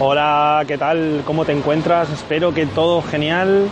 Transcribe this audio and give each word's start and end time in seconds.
Hola, 0.00 0.64
¿qué 0.66 0.76
tal? 0.76 1.22
¿Cómo 1.24 1.44
te 1.44 1.52
encuentras? 1.52 2.10
Espero 2.10 2.52
que 2.52 2.66
todo 2.66 3.00
genial. 3.00 3.68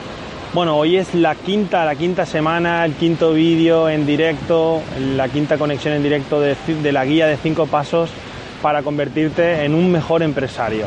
Bueno, 0.55 0.77
hoy 0.77 0.97
es 0.97 1.17
la 1.17 1.35
quinta, 1.35 1.85
la 1.85 1.97
quinta 1.97 2.27
semana, 2.27 2.85
el 2.85 2.95
quinto 2.95 3.33
vídeo 3.33 3.89
en 3.89 4.07
directo, 4.07 4.83
la 5.17 5.29
quinta 5.29 5.59
conexión 5.59 5.95
en 5.95 6.03
directo 6.05 6.41
de, 6.41 6.55
la 6.93 7.05
guía 7.05 7.27
de 7.27 7.37
cinco 7.39 7.67
pasos 7.67 8.09
para 8.63 8.85
convertirte 8.85 9.65
en 9.65 9.75
un 9.75 9.91
mejor 9.91 10.23
empresario. 10.23 10.87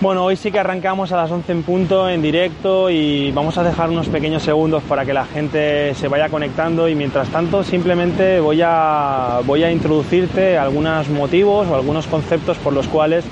Bueno, 0.00 0.24
hoy 0.24 0.34
sí 0.34 0.50
que 0.50 0.58
arrancamos 0.58 1.12
a 1.12 1.16
las 1.16 1.30
11 1.30 1.52
en 1.52 1.62
punto 1.62 2.08
en 2.08 2.22
directo 2.22 2.90
y 2.90 3.30
vamos 3.30 3.56
a 3.56 3.62
dejar 3.62 3.88
unos 3.88 4.08
pequeños 4.08 4.42
segundos 4.42 4.82
para 4.82 5.04
que 5.04 5.12
la 5.12 5.26
gente 5.26 5.94
se 5.94 6.08
vaya 6.08 6.28
conectando 6.28 6.88
y 6.88 6.96
mientras 6.96 7.28
tanto 7.28 7.62
simplemente 7.62 8.40
voy 8.40 8.62
a, 8.64 9.42
voy 9.44 9.62
a 9.62 9.70
introducirte 9.70 10.58
algunos 10.58 11.08
motivos 11.08 11.68
o 11.68 11.76
algunos 11.76 12.08
conceptos 12.08 12.58
por 12.58 12.72
los 12.72 12.88
cuales 12.88 13.24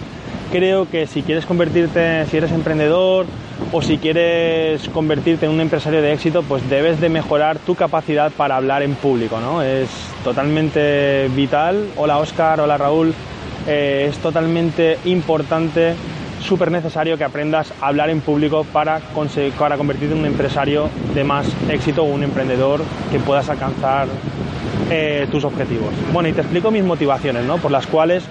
creo 0.51 0.89
que 0.89 1.07
si 1.07 1.23
quieres 1.23 1.47
convertirte, 1.47 2.27
si 2.27 2.37
eres 2.37 2.53
emprendedor 2.53 3.27
o 3.73 3.83
si 3.83 3.99
quieres 3.99 4.89
convertirte 4.89 5.47
en 5.47 5.53
un 5.53 5.61
empresario 5.61 6.03
de 6.03 6.13
éxito, 6.13 6.43
pues 6.43 6.69
debes 6.69 7.01
de 7.01 7.09
mejorar 7.09 7.59
tu 7.59 7.75
capacidad 7.75 8.33
para 8.33 8.57
hablar 8.57 8.83
en 8.83 8.95
público, 8.95 9.41
¿no? 9.41 9.63
Es 9.63 9.89
totalmente 10.25 11.29
vital. 11.35 11.87
Hola 11.97 12.19
Oscar, 12.19 12.61
hola 12.61 12.77
Raúl. 12.77 13.15
Eh, 13.67 14.07
es 14.09 14.19
totalmente 14.19 14.99
importante, 15.05 15.95
súper 16.41 16.71
necesario 16.71 17.19
que 17.19 17.25
aprendas 17.25 17.73
a 17.81 17.89
hablar 17.89 18.11
en 18.11 18.21
público 18.21 18.65
para, 18.73 19.01
para 19.59 19.77
convertirte 19.77 20.15
en 20.15 20.21
un 20.21 20.27
empresario 20.27 20.89
de 21.15 21.25
más 21.25 21.47
éxito 21.69 22.03
o 22.03 22.07
un 22.07 22.23
emprendedor 22.23 22.81
que 23.13 23.19
puedas 23.19 23.49
alcanzar 23.49 24.09
eh, 24.91 25.29
tus 25.31 25.45
objetivos. 25.45 25.93
Bueno, 26.13 26.29
y 26.31 26.33
te 26.33 26.41
explico 26.41 26.71
mis 26.71 26.83
motivaciones, 26.83 27.45
¿no? 27.45 27.59
Por 27.59 27.71
las 27.71 27.87
cuales 27.87 28.25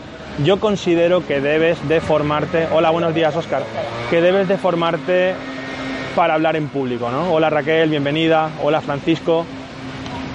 yo 0.43 0.59
considero 0.59 1.25
que 1.25 1.41
debes 1.41 1.87
de 1.87 2.01
formarte, 2.01 2.67
hola, 2.71 2.89
buenos 2.91 3.13
días 3.13 3.35
Oscar, 3.35 3.63
que 4.09 4.21
debes 4.21 4.47
de 4.47 4.57
formarte 4.57 5.33
para 6.15 6.33
hablar 6.33 6.55
en 6.55 6.67
público, 6.67 7.09
¿no? 7.09 7.33
Hola 7.33 7.49
Raquel, 7.49 7.89
bienvenida, 7.89 8.49
hola 8.63 8.81
Francisco. 8.81 9.45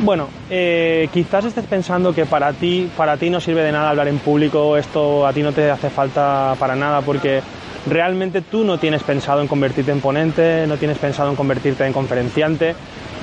Bueno, 0.01 0.29
eh, 0.51 1.09
quizás 1.13 1.45
estés 1.45 1.67
pensando 1.67 2.15
que 2.15 2.27
para 2.27 2.53
ti, 2.53 2.91
para 2.97 3.17
ti 3.17 3.31
no 3.31 3.41
sirve 3.41 3.63
de 3.63 3.73
nada 3.73 3.91
hablar 3.91 4.09
en 4.09 4.19
público, 4.19 4.77
esto 4.77 5.27
a 5.27 5.33
ti 5.33 5.43
no 5.43 5.53
te 5.53 5.71
hace 5.71 5.89
falta 5.89 6.55
para 6.59 6.75
nada 6.75 7.01
porque 7.01 7.41
realmente 7.87 8.41
tú 8.43 8.65
no 8.65 8.79
tienes 8.79 9.03
pensado 9.03 9.41
en 9.41 9.49
convertirte 9.49 9.93
en 9.93 10.01
ponente, 10.01 10.67
no 10.67 10.77
tienes 10.77 10.99
pensado 10.99 11.31
en 11.31 11.37
convertirte 11.37 11.87
en 11.87 11.93
conferenciante 11.93 12.75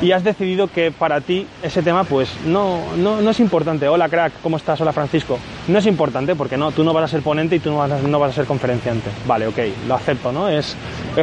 y 0.02 0.12
has 0.14 0.24
decidido 0.24 0.68
que 0.68 0.92
para 0.92 1.22
ti 1.22 1.46
ese 1.62 1.84
tema 1.84 2.04
pues 2.04 2.30
no, 2.46 2.96
no, 2.98 3.30
es 3.30 3.40
importante. 3.40 3.88
Hola 3.88 4.10
crack, 4.10 4.34
¿cómo 4.42 4.58
estás? 4.58 4.82
Hola 4.82 4.94
Francisco. 4.94 5.38
No 5.68 5.78
es 5.78 5.86
importante 5.86 6.36
porque 6.36 6.58
no, 6.58 6.72
tú 6.72 6.84
no 6.84 6.92
vas 6.92 7.04
a 7.04 7.08
ser 7.08 7.22
ponente 7.22 7.56
y 7.56 7.60
tú 7.60 7.70
no 7.70 7.78
vas 7.78 7.92
a, 7.92 8.02
no 8.02 8.20
vas 8.20 8.32
a 8.32 8.34
ser 8.34 8.46
conferenciante. 8.46 9.10
Vale, 9.28 9.48
ok, 9.48 9.60
lo 9.88 9.94
acepto, 9.94 10.32
¿no? 10.32 10.50
Es, 10.50 10.76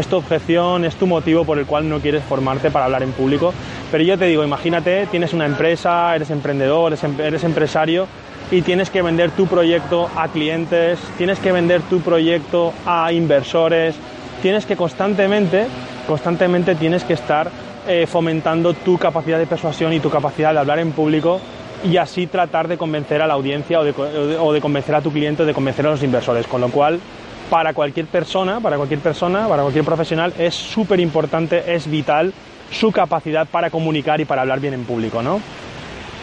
tu 0.09 0.17
objeción, 0.17 0.85
es 0.85 0.95
tu 0.95 1.07
motivo 1.07 1.45
por 1.45 1.59
el 1.59 1.67
cual 1.67 1.89
no 1.89 1.99
quieres 1.99 2.23
formarte 2.23 2.71
para 2.71 2.85
hablar 2.85 3.03
en 3.03 3.11
público. 3.11 3.53
Pero 3.91 4.05
yo 4.05 4.17
te 4.17 4.27
digo, 4.27 4.45
imagínate, 4.45 5.07
tienes 5.07 5.33
una 5.33 5.47
empresa, 5.47 6.15
eres 6.15 6.31
emprendedor, 6.31 6.97
em, 7.03 7.21
eres 7.21 7.43
empresario 7.43 8.07
y 8.51 8.63
tienes 8.63 8.91
que 8.91 9.03
vender 9.03 9.33
tu 9.33 9.47
proyecto 9.47 10.09
a 10.17 10.29
clientes, 10.29 11.01
tienes 11.19 11.41
que 11.41 11.51
vender 11.51 11.83
tu 11.83 12.01
proyecto 12.01 12.73
a 12.87 13.13
inversores, 13.13 13.97
tienes 14.41 14.67
que 14.67 14.77
constantemente, 14.77 15.67
constantemente 16.07 16.77
tienes 16.77 17.03
que 17.03 17.15
estar 17.15 17.51
eh, 17.89 18.07
fomentando 18.07 18.75
tu 18.75 18.99
capacidad 18.99 19.39
de 19.39 19.47
persuasión 19.47 19.93
y 19.93 20.01
tu 20.01 20.11
capacidad 20.11 20.53
de 20.53 20.59
hablar 20.59 20.79
en 20.79 20.93
público 20.93 21.41
y 21.85 21.97
así 21.97 22.27
tratar 22.27 22.69
de 22.69 22.77
convencer 22.77 23.23
a 23.23 23.27
la 23.27 23.35
audiencia 23.35 23.81
o 23.81 24.53
de, 24.53 24.61
convencer 24.61 24.95
a 24.95 25.01
tu 25.01 25.11
cliente 25.11 25.43
o 25.43 25.47
de 25.47 25.55
convencer 25.55 25.87
a 25.87 25.91
los 25.91 26.03
inversores. 26.03 26.47
Con 26.47 26.61
lo 26.61 26.69
cual, 26.69 27.01
para 27.49 27.73
cualquier 27.73 28.07
persona, 28.07 28.61
para 28.61 28.77
cualquier 28.77 29.01
persona, 29.01 29.49
para 29.49 29.63
cualquier 29.63 29.85
profesional, 29.85 30.35
es 30.39 30.55
súper 30.55 31.01
importante, 31.01 31.75
es 31.75 31.91
vital 31.91 32.33
su 32.71 32.93
capacidad 32.93 33.47
para 33.47 33.71
comunicar 33.71 34.21
y 34.21 34.25
para 34.25 34.43
hablar 34.43 34.61
bien 34.61 34.75
en 34.75 34.85
público. 34.85 35.23
¿no? 35.23 35.41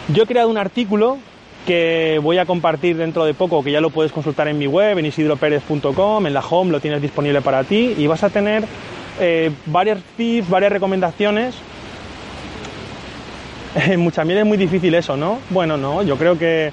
Yo 0.08 0.22
he 0.22 0.26
creado 0.26 0.48
un 0.48 0.58
artículo 0.58 1.18
que 1.66 2.20
voy 2.22 2.38
a 2.38 2.46
compartir 2.46 2.96
dentro 2.96 3.24
de 3.24 3.34
poco, 3.34 3.64
que 3.64 3.72
ya 3.72 3.80
lo 3.80 3.90
puedes 3.90 4.12
consultar 4.12 4.46
en 4.46 4.56
mi 4.56 4.68
web, 4.68 4.98
en 4.98 5.06
isidroperez.com, 5.06 6.26
en 6.26 6.32
la 6.32 6.40
home 6.40 6.70
lo 6.70 6.78
tienes 6.78 7.02
disponible 7.02 7.40
para 7.40 7.64
ti 7.64 7.94
y 7.98 8.06
vas 8.06 8.22
a 8.22 8.30
tener 8.30 8.62
eh, 9.20 9.50
varias 9.66 9.98
tips, 10.16 10.48
varias 10.48 10.72
recomendaciones. 10.72 11.54
En 13.76 14.00
mucha 14.00 14.24
miel 14.24 14.38
es 14.38 14.46
muy 14.46 14.56
difícil 14.56 14.94
eso, 14.94 15.18
¿no? 15.18 15.38
Bueno, 15.50 15.76
no, 15.76 16.02
yo 16.02 16.16
creo 16.16 16.38
que, 16.38 16.72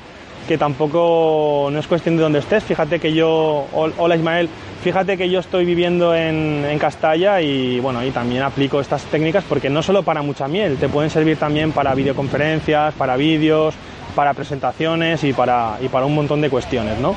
tampoco 0.58 1.70
no 1.72 1.80
es 1.80 1.88
cuestión 1.88 2.16
de 2.16 2.24
dónde 2.24 2.40
estés. 2.40 2.64
Fíjate 2.64 3.00
que 3.00 3.12
yo, 3.12 3.66
hola 3.74 4.16
Ismael, 4.16 4.48
fíjate 4.84 5.18
que 5.18 5.30
yo 5.30 5.40
estoy 5.40 5.66
viviendo 5.66 6.16
en, 6.16 6.66
en 6.70 6.80
Castalla 6.80 7.42
y 7.42 7.81
bueno, 7.81 8.06
y 8.06 8.12
también 8.12 8.44
aplico 8.44 8.80
estas 8.80 9.04
técnicas 9.06 9.44
porque 9.44 9.70
no 9.70 9.81
solo 9.84 10.04
para 10.04 10.22
mucha 10.22 10.48
miel, 10.48 10.78
te 10.78 10.88
pueden 10.88 11.10
servir 11.10 11.38
también 11.38 11.74
para 11.74 11.94
videoconferencias, 11.94 12.94
para 12.94 13.18
vídeos, 13.18 13.74
para 14.16 14.34
presentaciones 14.34 15.24
y 15.24 15.34
para, 15.34 15.78
y 15.81 15.90
para 15.90 16.06
un 16.06 16.16
montón 16.16 16.40
de 16.40 16.50
cuestiones, 16.50 17.00
¿no? 17.00 17.16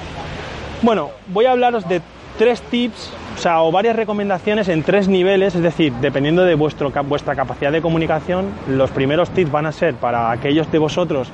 Bueno, 0.82 1.10
voy 1.28 1.46
a 1.46 1.52
hablaros 1.52 1.88
de 1.88 2.00
tres 2.38 2.60
tips 2.62 3.12
o 3.36 3.38
sea, 3.38 3.62
o 3.62 3.70
varias 3.70 3.94
recomendaciones 3.94 4.68
en 4.68 4.82
tres 4.82 5.08
niveles, 5.08 5.54
es 5.54 5.62
decir, 5.62 5.92
dependiendo 6.00 6.42
de 6.44 6.54
vuestro, 6.54 6.90
vuestra 7.04 7.34
capacidad 7.36 7.70
de 7.70 7.82
comunicación, 7.82 8.46
los 8.66 8.90
primeros 8.90 9.28
tips 9.30 9.50
van 9.50 9.66
a 9.66 9.72
ser 9.72 9.94
para 9.94 10.30
aquellos 10.30 10.72
de 10.72 10.78
vosotros 10.78 11.28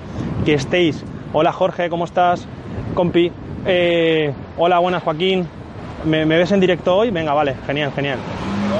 que 0.44 0.54
estéis, 0.54 1.04
hola 1.32 1.52
Jorge, 1.52 1.88
¿cómo 1.88 2.04
estás? 2.04 2.48
Compi, 2.94 3.30
eh, 3.66 4.32
hola, 4.56 4.80
buenas 4.80 5.04
Joaquín, 5.04 5.46
¿Me, 6.04 6.24
ves 6.24 6.50
en 6.50 6.58
directo 6.58 6.96
hoy? 6.96 7.10
Venga, 7.10 7.32
vale, 7.32 7.54
genial, 7.64 7.92
genial. 7.94 8.18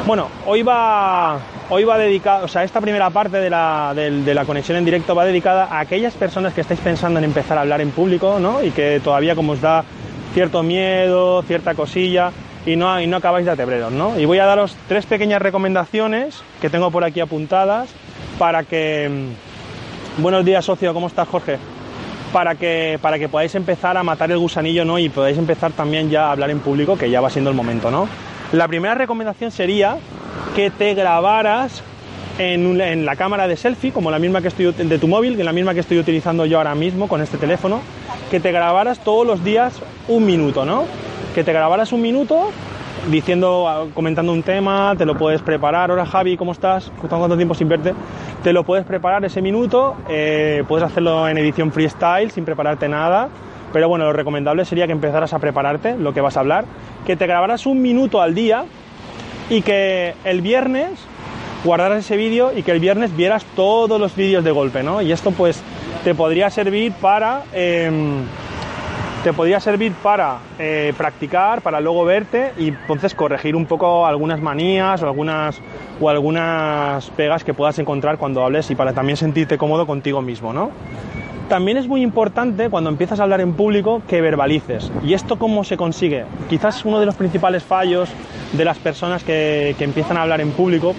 Bueno, 0.04 0.26
hoy 0.44 0.64
va, 0.64 1.38
hoy 1.70 1.84
va 1.84 1.96
dedicado, 1.96 2.46
o 2.46 2.48
sea, 2.48 2.64
esta 2.64 2.80
primera 2.80 3.10
parte 3.10 3.36
de 3.36 3.48
la, 3.48 3.92
de 3.94 4.34
la 4.34 4.44
conexión 4.44 4.78
en 4.78 4.84
directo 4.84 5.14
va 5.14 5.24
dedicada 5.24 5.66
a 5.66 5.78
aquellas 5.78 6.14
personas 6.14 6.52
que 6.54 6.62
estáis 6.62 6.80
pensando 6.80 7.20
en 7.20 7.24
empezar 7.24 7.56
a 7.56 7.60
hablar 7.60 7.80
en 7.80 7.92
público, 7.92 8.40
¿no? 8.40 8.64
Y 8.64 8.72
que 8.72 8.98
todavía 8.98 9.36
como 9.36 9.52
os 9.52 9.60
da 9.60 9.84
cierto 10.34 10.64
miedo, 10.64 11.42
cierta 11.42 11.74
cosilla, 11.74 12.32
y 12.64 12.76
no, 12.76 13.00
y 13.00 13.06
no 13.06 13.16
acabáis 13.16 13.46
de 13.46 13.52
atebreros, 13.52 13.92
¿no? 13.92 14.18
Y 14.18 14.24
voy 14.24 14.38
a 14.38 14.46
daros 14.46 14.76
tres 14.88 15.06
pequeñas 15.06 15.42
recomendaciones 15.42 16.42
que 16.60 16.70
tengo 16.70 16.90
por 16.90 17.04
aquí 17.04 17.20
apuntadas 17.20 17.88
para 18.38 18.62
que... 18.64 19.08
Mm, 20.18 20.22
buenos 20.22 20.44
días, 20.44 20.64
socio, 20.64 20.94
¿cómo 20.94 21.08
estás, 21.08 21.28
Jorge? 21.28 21.58
Para 22.32 22.54
que, 22.54 22.98
para 23.02 23.18
que 23.18 23.28
podáis 23.28 23.54
empezar 23.54 23.96
a 23.96 24.02
matar 24.02 24.30
el 24.30 24.38
gusanillo, 24.38 24.84
¿no? 24.84 24.98
Y 24.98 25.08
podáis 25.08 25.38
empezar 25.38 25.72
también 25.72 26.08
ya 26.08 26.26
a 26.26 26.32
hablar 26.32 26.50
en 26.50 26.60
público, 26.60 26.96
que 26.96 27.10
ya 27.10 27.20
va 27.20 27.30
siendo 27.30 27.50
el 27.50 27.56
momento, 27.56 27.90
¿no? 27.90 28.08
La 28.52 28.68
primera 28.68 28.94
recomendación 28.94 29.50
sería 29.50 29.96
que 30.54 30.70
te 30.70 30.94
grabaras 30.94 31.82
en, 32.38 33.04
la 33.04 33.16
cámara 33.16 33.48
de 33.48 33.56
selfie, 33.56 33.92
como 33.92 34.10
la 34.10 34.18
misma 34.18 34.40
que 34.40 34.48
estoy 34.48 34.72
de 34.72 34.98
tu 34.98 35.08
móvil, 35.08 35.36
que 35.36 35.44
la 35.44 35.52
misma 35.52 35.74
que 35.74 35.80
estoy 35.80 35.98
utilizando 35.98 36.46
yo 36.46 36.58
ahora 36.58 36.74
mismo 36.74 37.08
con 37.08 37.20
este 37.20 37.38
teléfono, 37.38 37.80
que 38.30 38.40
te 38.40 38.52
grabaras 38.52 39.02
todos 39.02 39.26
los 39.26 39.44
días 39.44 39.74
un 40.08 40.24
minuto, 40.24 40.64
¿no? 40.64 40.84
Que 41.34 41.44
te 41.44 41.52
grabaras 41.52 41.92
un 41.92 42.02
minuto 42.02 42.50
diciendo, 43.10 43.90
comentando 43.94 44.32
un 44.32 44.42
tema, 44.42 44.94
te 44.96 45.04
lo 45.04 45.16
puedes 45.16 45.40
preparar. 45.42 45.90
Hola 45.90 46.06
Javi, 46.06 46.36
¿cómo 46.36 46.52
estás? 46.52 46.92
¿Cuánto 47.08 47.36
tiempo 47.36 47.54
sin 47.54 47.68
verte? 47.68 47.94
Te 48.42 48.52
lo 48.52 48.64
puedes 48.64 48.84
preparar 48.84 49.24
ese 49.24 49.40
minuto, 49.40 49.96
eh, 50.08 50.62
puedes 50.68 50.84
hacerlo 50.84 51.28
en 51.28 51.38
edición 51.38 51.72
freestyle 51.72 52.30
sin 52.30 52.44
prepararte 52.44 52.88
nada. 52.88 53.28
Pero 53.72 53.88
bueno, 53.88 54.04
lo 54.04 54.12
recomendable 54.12 54.64
sería 54.66 54.86
que 54.86 54.92
empezaras 54.92 55.32
a 55.32 55.38
prepararte 55.38 55.96
lo 55.96 56.12
que 56.12 56.20
vas 56.20 56.36
a 56.36 56.40
hablar, 56.40 56.66
que 57.06 57.16
te 57.16 57.26
grabaras 57.26 57.64
un 57.64 57.80
minuto 57.80 58.20
al 58.20 58.34
día 58.34 58.64
y 59.48 59.62
que 59.62 60.14
el 60.24 60.42
viernes 60.42 60.90
guardaras 61.64 62.00
ese 62.00 62.16
vídeo 62.16 62.52
y 62.54 62.62
que 62.62 62.72
el 62.72 62.80
viernes 62.80 63.16
vieras 63.16 63.46
todos 63.56 63.98
los 63.98 64.14
vídeos 64.14 64.44
de 64.44 64.50
golpe, 64.50 64.82
¿no? 64.82 65.00
Y 65.00 65.12
esto 65.12 65.30
pues 65.30 65.62
te 66.04 66.14
podría 66.14 66.50
servir 66.50 66.92
para... 66.92 67.44
Em, 67.54 68.24
te 69.22 69.32
podría 69.32 69.60
servir 69.60 69.92
para 69.92 70.38
eh, 70.58 70.92
practicar, 70.96 71.62
para 71.62 71.80
luego 71.80 72.04
verte 72.04 72.52
y 72.58 72.68
entonces 72.68 73.14
corregir 73.14 73.54
un 73.54 73.66
poco 73.66 74.04
algunas 74.04 74.40
manías 74.40 75.00
o 75.02 75.06
algunas, 75.06 75.60
o 76.00 76.08
algunas 76.08 77.08
pegas 77.10 77.44
que 77.44 77.54
puedas 77.54 77.78
encontrar 77.78 78.18
cuando 78.18 78.44
hables 78.44 78.68
y 78.72 78.74
para 78.74 78.92
también 78.92 79.16
sentirte 79.16 79.58
cómodo 79.58 79.86
contigo 79.86 80.22
mismo, 80.22 80.52
¿no? 80.52 80.70
También 81.48 81.76
es 81.76 81.86
muy 81.86 82.02
importante 82.02 82.68
cuando 82.68 82.90
empiezas 82.90 83.20
a 83.20 83.22
hablar 83.22 83.40
en 83.40 83.52
público 83.52 84.02
que 84.08 84.20
verbalices. 84.20 84.90
¿Y 85.04 85.14
esto 85.14 85.38
cómo 85.38 85.62
se 85.62 85.76
consigue? 85.76 86.24
Quizás 86.48 86.84
uno 86.84 86.98
de 86.98 87.06
los 87.06 87.14
principales 87.14 87.62
fallos 87.62 88.08
de 88.52 88.64
las 88.64 88.78
personas 88.78 89.22
que, 89.22 89.76
que 89.78 89.84
empiezan 89.84 90.16
a 90.16 90.22
hablar 90.22 90.40
en 90.40 90.50
público 90.50 90.94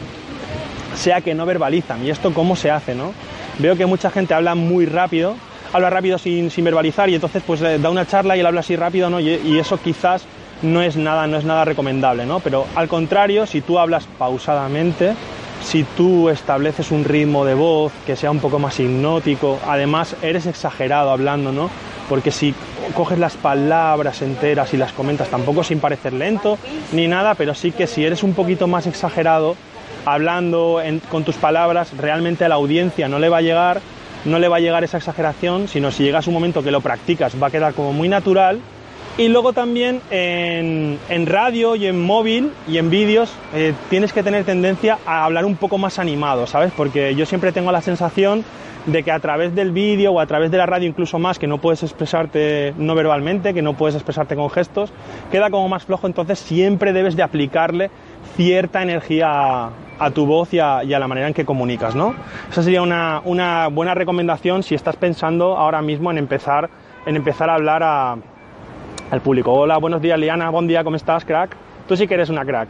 sea 0.96 1.20
que 1.20 1.34
no 1.34 1.46
verbalizan. 1.46 2.06
¿Y 2.06 2.10
esto 2.10 2.34
cómo 2.34 2.56
se 2.56 2.72
hace? 2.72 2.96
¿no? 2.96 3.12
Veo 3.60 3.76
que 3.76 3.86
mucha 3.86 4.12
gente 4.12 4.34
habla 4.34 4.56
muy 4.56 4.86
rápido 4.86 5.36
habla 5.74 5.90
rápido 5.90 6.18
sin, 6.18 6.50
verbalizar 6.64 7.10
y 7.10 7.16
entonces 7.16 7.44
pues 7.46 7.62
eh, 7.62 7.80
da 7.80 7.90
una 7.90 8.06
charla 8.06 8.38
y 8.38 8.40
él 8.40 8.46
habla 8.46 8.62
así 8.62 8.76
rápido, 8.76 9.10
¿no? 9.10 9.20
Y, 9.20 9.60
eso 9.60 9.78
quizás 9.78 10.24
no 10.62 10.82
es 10.82 10.96
nada, 10.96 11.28
no 11.28 11.38
es 11.38 11.44
nada 11.44 11.66
recomendable, 11.66 12.26
¿no? 12.26 12.40
Pero 12.40 12.66
al 12.76 12.88
contrario, 12.88 13.46
si 13.46 13.62
tú 13.62 13.80
hablas 13.80 14.06
pausadamente, 14.18 15.14
si 15.64 15.84
tú 15.84 16.30
estableces 16.30 16.92
un 16.92 17.04
ritmo 17.04 17.44
de 17.44 17.56
voz 17.56 17.92
que 18.06 18.16
sea 18.16 18.32
un 18.32 18.40
poco 18.40 18.60
más 18.60 18.80
hipnótico, 18.80 19.60
además 19.68 20.16
eres 20.22 20.46
exagerado 20.46 21.12
hablando, 21.12 21.52
¿no? 21.52 21.70
Porque 22.08 22.32
si 22.32 22.54
coges 22.94 23.18
las 23.18 23.36
palabras 23.36 24.22
enteras 24.22 24.74
y 24.74 24.78
las 24.78 24.92
comentas, 24.92 25.30
tampoco 25.30 25.64
sin 25.64 25.80
parecer 25.80 26.14
lento 26.14 26.58
ni 26.92 27.08
nada, 27.08 27.34
pero 27.36 27.56
sí 27.56 27.72
que 27.72 27.88
si 27.88 28.06
eres 28.06 28.24
un 28.24 28.34
poquito 28.34 28.68
más 28.68 28.86
exagerado, 28.88 29.56
hablando 30.06 30.82
con 31.10 31.24
tus 31.24 31.36
palabras, 31.36 31.96
realmente 31.98 32.46
a 32.46 32.50
la 32.50 32.56
audiencia 32.56 33.08
no 33.08 33.20
le 33.20 33.30
va 33.30 33.38
a 33.38 33.42
llegar, 33.42 33.82
no 34.26 34.40
le 34.40 34.48
va 34.48 34.58
a 34.58 34.60
llegar 34.60 34.84
esa 34.84 34.98
exageración, 34.98 35.68
sino 35.68 35.92
si 35.92 36.04
llegas 36.04 36.28
un 36.28 36.34
momento 36.34 36.64
que 36.64 36.72
lo 36.72 36.82
practicas, 36.82 37.42
va 37.42 37.48
a 37.48 37.52
quedar 37.52 37.74
como 37.74 37.94
muy 37.94 38.10
natural. 38.10 38.60
Y 39.16 39.28
luego 39.28 39.54
también 39.54 40.02
en, 40.10 40.98
radio 41.28 41.76
y 41.76 41.86
en 41.86 42.02
móvil 42.02 42.52
y 42.68 42.80
en 42.80 42.90
vídeos 42.90 43.32
eh, 43.54 43.74
tienes 43.92 44.12
que 44.12 44.24
tener 44.24 44.44
tendencia 44.44 44.98
a 45.06 45.26
hablar 45.26 45.46
un 45.46 45.56
poco 45.56 45.78
más 45.78 46.00
animado, 46.00 46.48
¿sabes? 46.48 46.72
Porque 46.76 47.14
yo 47.14 47.28
siempre 47.28 47.52
tengo 47.52 47.72
la 47.72 47.82
sensación 47.82 48.44
de 48.88 49.04
que 49.04 49.12
a 49.12 49.20
través 49.20 49.54
del 49.54 49.72
vídeo 49.72 50.14
o 50.14 50.20
a 50.20 50.26
través 50.26 50.52
de 50.52 50.58
la 50.58 50.66
radio 50.66 50.88
incluso 50.88 51.20
más, 51.20 51.40
que 51.40 51.48
no 51.48 51.60
puedes 51.60 51.84
expresarte 51.84 52.74
no 52.78 52.96
verbalmente, 52.96 53.54
que 53.54 53.62
no 53.62 53.76
puedes 53.76 53.96
expresarte 53.96 54.36
con 54.36 54.50
gestos, 54.50 54.92
queda 55.32 55.50
como 55.50 55.70
más 55.70 55.86
flojo, 55.86 56.08
entonces 56.08 56.40
siempre 56.40 56.92
debes 56.92 57.16
de 57.16 57.24
aplicarle 57.24 57.92
cierta 58.36 58.82
energía 58.82 59.70
a, 60.00 60.12
tu 60.12 60.26
voz 60.26 60.54
y 60.54 60.60
a, 60.60 60.84
la 60.84 61.08
manera 61.08 61.28
en 61.28 61.34
que 61.34 61.46
comunicas, 61.46 61.96
¿no? 61.96 62.16
Esa 62.50 62.64
sería 62.64 62.82
una, 62.82 63.22
una, 63.26 63.68
buena 63.68 63.94
recomendación 63.94 64.64
si 64.64 64.76
estás 64.76 64.96
pensando 64.96 65.58
ahora 65.58 65.82
mismo 65.82 66.12
en 66.12 66.18
empezar, 66.18 66.70
en 67.06 67.16
empezar 67.16 67.50
a 67.50 67.56
hablar 67.56 67.84
al 67.84 69.22
público. 69.22 69.54
Hola, 69.54 69.78
buenos 69.78 70.02
días, 70.02 70.20
Liana, 70.20 70.50
buen 70.50 70.68
día, 70.68 70.84
¿cómo 70.84 70.96
estás, 70.96 71.26
crack? 71.26 71.56
Tú 71.88 71.96
sí 71.96 72.08
que 72.08 72.14
eres 72.14 72.30
una 72.30 72.46
crack. 72.46 72.70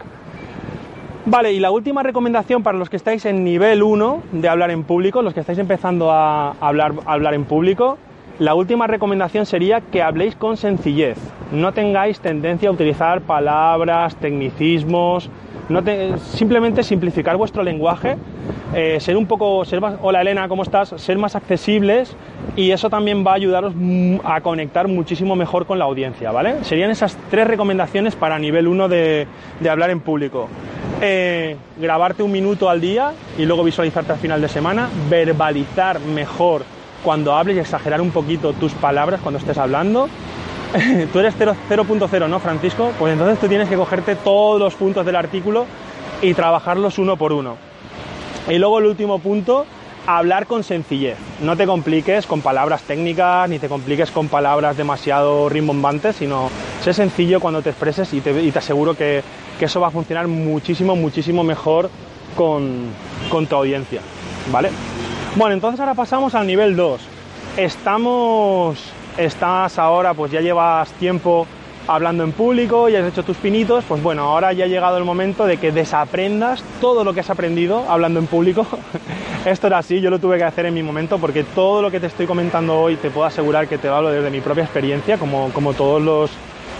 Vale, 1.25 1.54
y 1.54 1.60
la 1.60 1.72
última 1.72 2.04
recomendación 2.04 2.64
para 2.64 2.78
los 2.78 2.90
que 2.90 2.98
estáis 2.98 3.25
en 3.25 3.46
nivel 3.46 3.81
1 3.81 4.24
de 4.34 4.50
hablar 4.50 4.72
en 4.72 4.84
público, 4.84 5.22
los 5.22 5.34
que 5.34 5.40
estáis 5.40 5.58
empezando 5.58 6.12
a 6.12 6.52
hablar, 6.60 6.94
a 7.06 7.14
hablar 7.14 7.34
en 7.34 7.46
público, 7.46 7.98
la 8.40 8.56
última 8.56 8.88
recomendación 8.88 9.46
sería 9.46 9.80
que 9.80 10.02
habléis 10.02 10.36
con 10.36 10.58
sencillez. 10.58 11.18
No 11.52 11.72
tengáis 11.72 12.20
tendencia 12.20 12.68
a 12.68 12.72
utilizar 12.74 13.22
palabras, 13.22 14.16
tecnicismos, 14.16 15.30
no 15.69 15.81
simplemente 16.31 16.83
simplificar 16.83 17.38
vuestro 17.38 17.63
lenguaje, 17.63 18.18
eh, 18.74 19.00
ser 19.00 19.18
un 19.18 19.25
poco, 19.27 19.63
ser 19.65 19.80
hola 20.01 20.21
Elena, 20.21 20.48
¿cómo 20.48 20.63
estás? 20.63 20.89
Ser 20.98 21.18
más 21.18 21.36
accesibles 21.36 22.15
y 22.56 22.71
eso 22.71 22.89
también 22.89 23.25
va 23.25 23.31
a 23.31 23.36
ayudaros 23.36 23.74
a 24.24 24.42
conectar 24.42 24.88
muchísimo 24.88 25.36
mejor 25.36 25.65
con 25.65 25.80
la 25.80 25.86
audiencia, 25.86 26.31
¿vale? 26.31 26.63
Serían 26.63 26.92
esas 26.92 27.18
tres 27.30 27.48
recomendaciones 27.48 28.15
para 28.15 28.39
nivel 28.39 28.68
1 28.68 28.88
de, 28.89 29.27
hablar 29.69 29.89
en 29.89 30.00
público. 30.00 30.48
Eh, 31.01 31.56
grabarte 31.77 32.24
un 32.24 32.31
minuto 32.31 32.69
al 32.69 32.81
día 32.81 33.12
y 33.38 33.45
luego 33.45 33.63
visualizarte 33.63 34.13
al 34.13 34.19
final 34.19 34.42
de 34.42 34.48
semana, 34.48 34.89
verbalizar 35.10 36.00
mejor 36.00 36.63
cuando 37.04 37.33
hables 37.33 37.57
y 37.57 37.60
exagerar 37.60 38.01
un 38.01 38.12
poquito 38.12 38.54
tus 38.54 38.74
palabras 38.74 39.19
cuando 39.21 39.39
estés 39.39 39.57
hablando. 39.57 40.07
tú 41.14 41.20
eres 41.20 41.36
0.0, 41.38 42.30
¿no, 42.30 42.40
Francisco? 42.40 42.92
Pues 42.98 43.14
entonces 43.14 43.40
tú 43.40 43.48
tienes 43.48 43.70
que 43.70 43.75
cogerte 43.75 44.16
todos 44.16 44.60
los 44.60 44.74
puntos 44.75 45.06
del 45.06 45.16
artículo 45.16 45.66
y 46.22 46.34
trabajarlos 46.34 46.98
uno 46.98 47.18
por 47.18 47.34
uno. 47.34 47.58
Y 48.50 48.58
luego 48.58 48.80
el 48.80 48.86
último 48.86 49.20
punto, 49.20 49.66
hablar 50.08 50.48
con 50.48 50.64
sencillez. 50.64 51.18
No 51.42 51.56
te 51.56 51.66
compliques 51.66 52.25
con 52.25 52.42
palabras 52.42 52.81
técnicas, 52.84 53.50
ni 53.50 53.60
te 53.60 53.70
compliques 53.70 54.12
con 54.12 54.28
palabras 54.28 54.75
demasiado 54.75 55.48
rimbombantes, 55.48 56.16
sino 56.16 56.50
sé 56.81 56.94
sencillo 56.94 57.40
cuando 57.40 57.62
te 57.62 57.70
expreses 57.70 58.12
y 58.14 58.22
te, 58.22 58.58
aseguro 58.58 58.96
que, 58.96 59.24
eso 59.60 59.80
va 59.80 59.88
a 59.88 59.92
funcionar 59.92 60.28
muchísimo, 60.28 60.94
muchísimo 60.94 61.42
mejor 61.42 61.90
con, 62.36 62.88
con 63.30 63.48
tu 63.48 63.56
audiencia. 63.56 64.02
¿Vale? 64.52 64.72
Bueno, 65.38 65.54
entonces 65.54 65.80
ahora 65.80 65.94
pasamos 65.94 66.36
al 66.36 66.46
nivel 66.46 66.75
2. 66.75 67.02
Estamos, 67.56 68.78
estás 69.18 69.80
ahora, 69.80 70.13
pues 70.13 70.31
ya 70.31 70.42
llevas 70.42 70.92
tiempo 70.94 71.48
hablando 71.88 72.24
en 72.24 72.31
público 72.31 72.88
y 72.88 72.95
has 72.95 73.06
hecho 73.06 73.24
tus 73.24 73.38
pinitos, 73.38 73.83
pues 73.88 74.01
bueno, 74.01 74.24
ahora 74.24 74.54
ya 74.54 74.65
ha 74.65 74.68
llegado 74.68 74.98
el 74.98 75.04
momento 75.04 75.45
de 75.45 75.57
que 75.57 75.71
desaprendas 75.71 76.63
todo 76.80 77.04
lo 77.04 77.13
que 77.13 77.19
has 77.19 77.30
aprendido 77.30 77.86
hablando 77.89 78.19
en 78.19 78.27
público. 78.27 78.65
Esto 79.45 79.68
era 79.68 79.80
así, 79.80 80.00
yo 80.00 80.10
lo 80.10 80.19
tuve 80.19 80.38
que 80.38 80.45
hacer 80.45 80.65
en 80.65 80.74
mi 80.74 80.83
momento 80.83 81.18
porque 81.18 81.44
todo 81.44 81.81
lo 81.81 81.92
que 81.92 82.00
te 82.00 82.07
estoy 82.07 82.25
comentando 82.25 82.80
hoy 82.80 82.95
te 82.95 83.10
puedo 83.10 83.27
asegurar 83.27 83.68
que 83.68 83.77
te 83.77 83.89
hablo 83.89 84.10
desde 84.10 84.30
mi 84.30 84.39
propia 84.39 84.63
experiencia, 84.63 85.18
como, 85.18 85.50
como 85.51 85.74
todos 85.74 86.01
los 86.01 86.31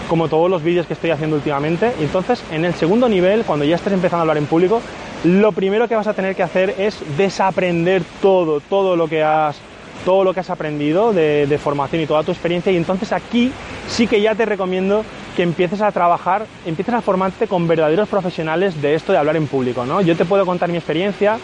como 0.08 0.28
todos 0.28 0.50
los 0.50 0.62
vídeos 0.62 0.86
que 0.86 0.92
estoy 0.92 1.10
haciendo 1.10 1.36
últimamente. 1.36 1.92
Entonces, 1.98 2.44
en 2.52 2.66
el 2.66 2.74
segundo 2.74 3.08
nivel, 3.08 3.42
cuando 3.44 3.64
ya 3.64 3.76
estés 3.76 3.92
empezando 3.92 4.18
a 4.18 4.22
hablar 4.22 4.36
en 4.36 4.44
público, 4.44 4.82
lo 5.24 5.52
primero 5.52 5.88
que 5.88 5.96
vas 5.96 6.06
a 6.06 6.12
tener 6.12 6.36
que 6.36 6.42
hacer 6.42 6.74
es 6.78 6.98
desaprender 7.16 8.02
todo, 8.20 8.60
todo 8.60 8.96
lo 8.96 9.08
que 9.08 9.22
has, 9.22 9.56
todo 10.04 10.24
lo 10.24 10.34
que 10.34 10.40
has 10.40 10.50
aprendido 10.50 11.12
de, 11.12 11.58
formación 11.62 12.02
y 12.02 12.06
toda 12.06 12.22
tu 12.22 12.32
experiencia. 12.32 12.72
Y 12.72 12.76
entonces 12.76 13.12
aquí 13.12 13.52
sí 13.88 14.06
que 14.06 14.20
ya 14.20 14.34
te 14.34 14.44
recomiendo 14.44 15.04
que 15.36 15.42
empieces 15.42 15.80
a 15.80 15.90
trabajar, 15.92 16.46
empieces 16.66 16.94
a 16.94 17.00
formarte 17.00 17.46
con 17.46 17.66
verdaderos 17.66 18.08
profesionales 18.08 18.80
de 18.80 18.94
esto 18.94 19.12
de 19.12 19.18
hablar 19.18 19.36
en 19.36 19.46
público. 19.46 19.84
¿no? 19.84 20.00
Yo 20.00 20.16
te 20.16 20.24
puedo 20.24 20.46
contar 20.46 20.68
mi 20.68 20.76
experiencia. 20.76 21.38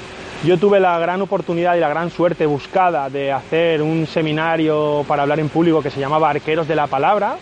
Yo 0.44 0.58
tuve 0.58 0.80
la 0.80 0.98
gran 0.98 1.20
oportunidad 1.20 1.76
y 1.76 1.80
la 1.80 1.88
gran 1.88 2.10
suerte 2.10 2.46
buscada 2.46 3.10
de 3.10 3.30
hacer 3.30 3.82
un 3.82 4.06
seminario 4.06 5.04
para 5.06 5.22
hablar 5.22 5.38
en 5.38 5.50
público 5.50 5.82
que 5.82 5.90
se 5.90 6.00
llamaba 6.00 6.30
Arqueros 6.30 6.66
de 6.66 6.76
la 6.76 6.86
Palabra. 6.86 7.36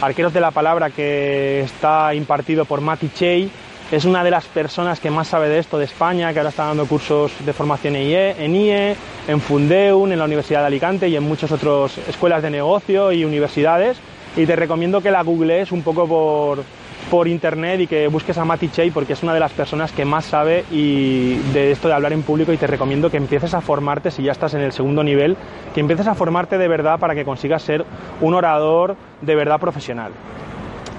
Arqueros 0.00 0.32
de 0.32 0.40
la 0.40 0.50
Palabra 0.50 0.88
que 0.88 1.60
está 1.60 2.14
impartido 2.14 2.64
por 2.64 2.80
Mati 2.80 3.10
Chey 3.10 3.50
es 3.90 4.04
una 4.04 4.22
de 4.22 4.30
las 4.30 4.44
personas 4.46 5.00
que 5.00 5.10
más 5.10 5.28
sabe 5.28 5.48
de 5.48 5.58
esto 5.58 5.76
de 5.76 5.84
España, 5.84 6.32
que 6.32 6.38
ahora 6.38 6.50
está 6.50 6.66
dando 6.66 6.86
cursos 6.86 7.32
de 7.44 7.52
formación 7.52 7.96
en 7.96 8.54
IE, 8.54 8.96
en 9.26 9.40
Fundeun, 9.40 10.12
en 10.12 10.18
la 10.18 10.26
Universidad 10.26 10.60
de 10.60 10.66
Alicante 10.66 11.08
y 11.08 11.16
en 11.16 11.24
muchas 11.24 11.50
otras 11.50 11.98
escuelas 12.08 12.42
de 12.42 12.50
negocio 12.50 13.10
y 13.10 13.24
universidades. 13.24 13.98
Y 14.36 14.46
te 14.46 14.54
recomiendo 14.54 15.00
que 15.00 15.10
la 15.10 15.24
googlees 15.24 15.72
un 15.72 15.82
poco 15.82 16.06
por, 16.06 16.62
por 17.10 17.26
internet 17.26 17.80
y 17.80 17.86
que 17.88 18.06
busques 18.06 18.38
a 18.38 18.44
Mati 18.44 18.68
Chey 18.68 18.92
porque 18.92 19.14
es 19.14 19.24
una 19.24 19.34
de 19.34 19.40
las 19.40 19.50
personas 19.50 19.90
que 19.90 20.04
más 20.04 20.24
sabe 20.24 20.64
y 20.70 21.34
de 21.52 21.72
esto 21.72 21.88
de 21.88 21.94
hablar 21.94 22.12
en 22.12 22.22
público 22.22 22.52
y 22.52 22.56
te 22.56 22.68
recomiendo 22.68 23.10
que 23.10 23.16
empieces 23.16 23.54
a 23.54 23.60
formarte 23.60 24.12
si 24.12 24.22
ya 24.22 24.30
estás 24.30 24.54
en 24.54 24.60
el 24.60 24.70
segundo 24.70 25.02
nivel, 25.02 25.36
que 25.74 25.80
empieces 25.80 26.06
a 26.06 26.14
formarte 26.14 26.58
de 26.58 26.68
verdad 26.68 27.00
para 27.00 27.16
que 27.16 27.24
consigas 27.24 27.62
ser 27.62 27.84
un 28.20 28.34
orador 28.34 28.94
de 29.20 29.34
verdad 29.34 29.58
profesional. 29.58 30.12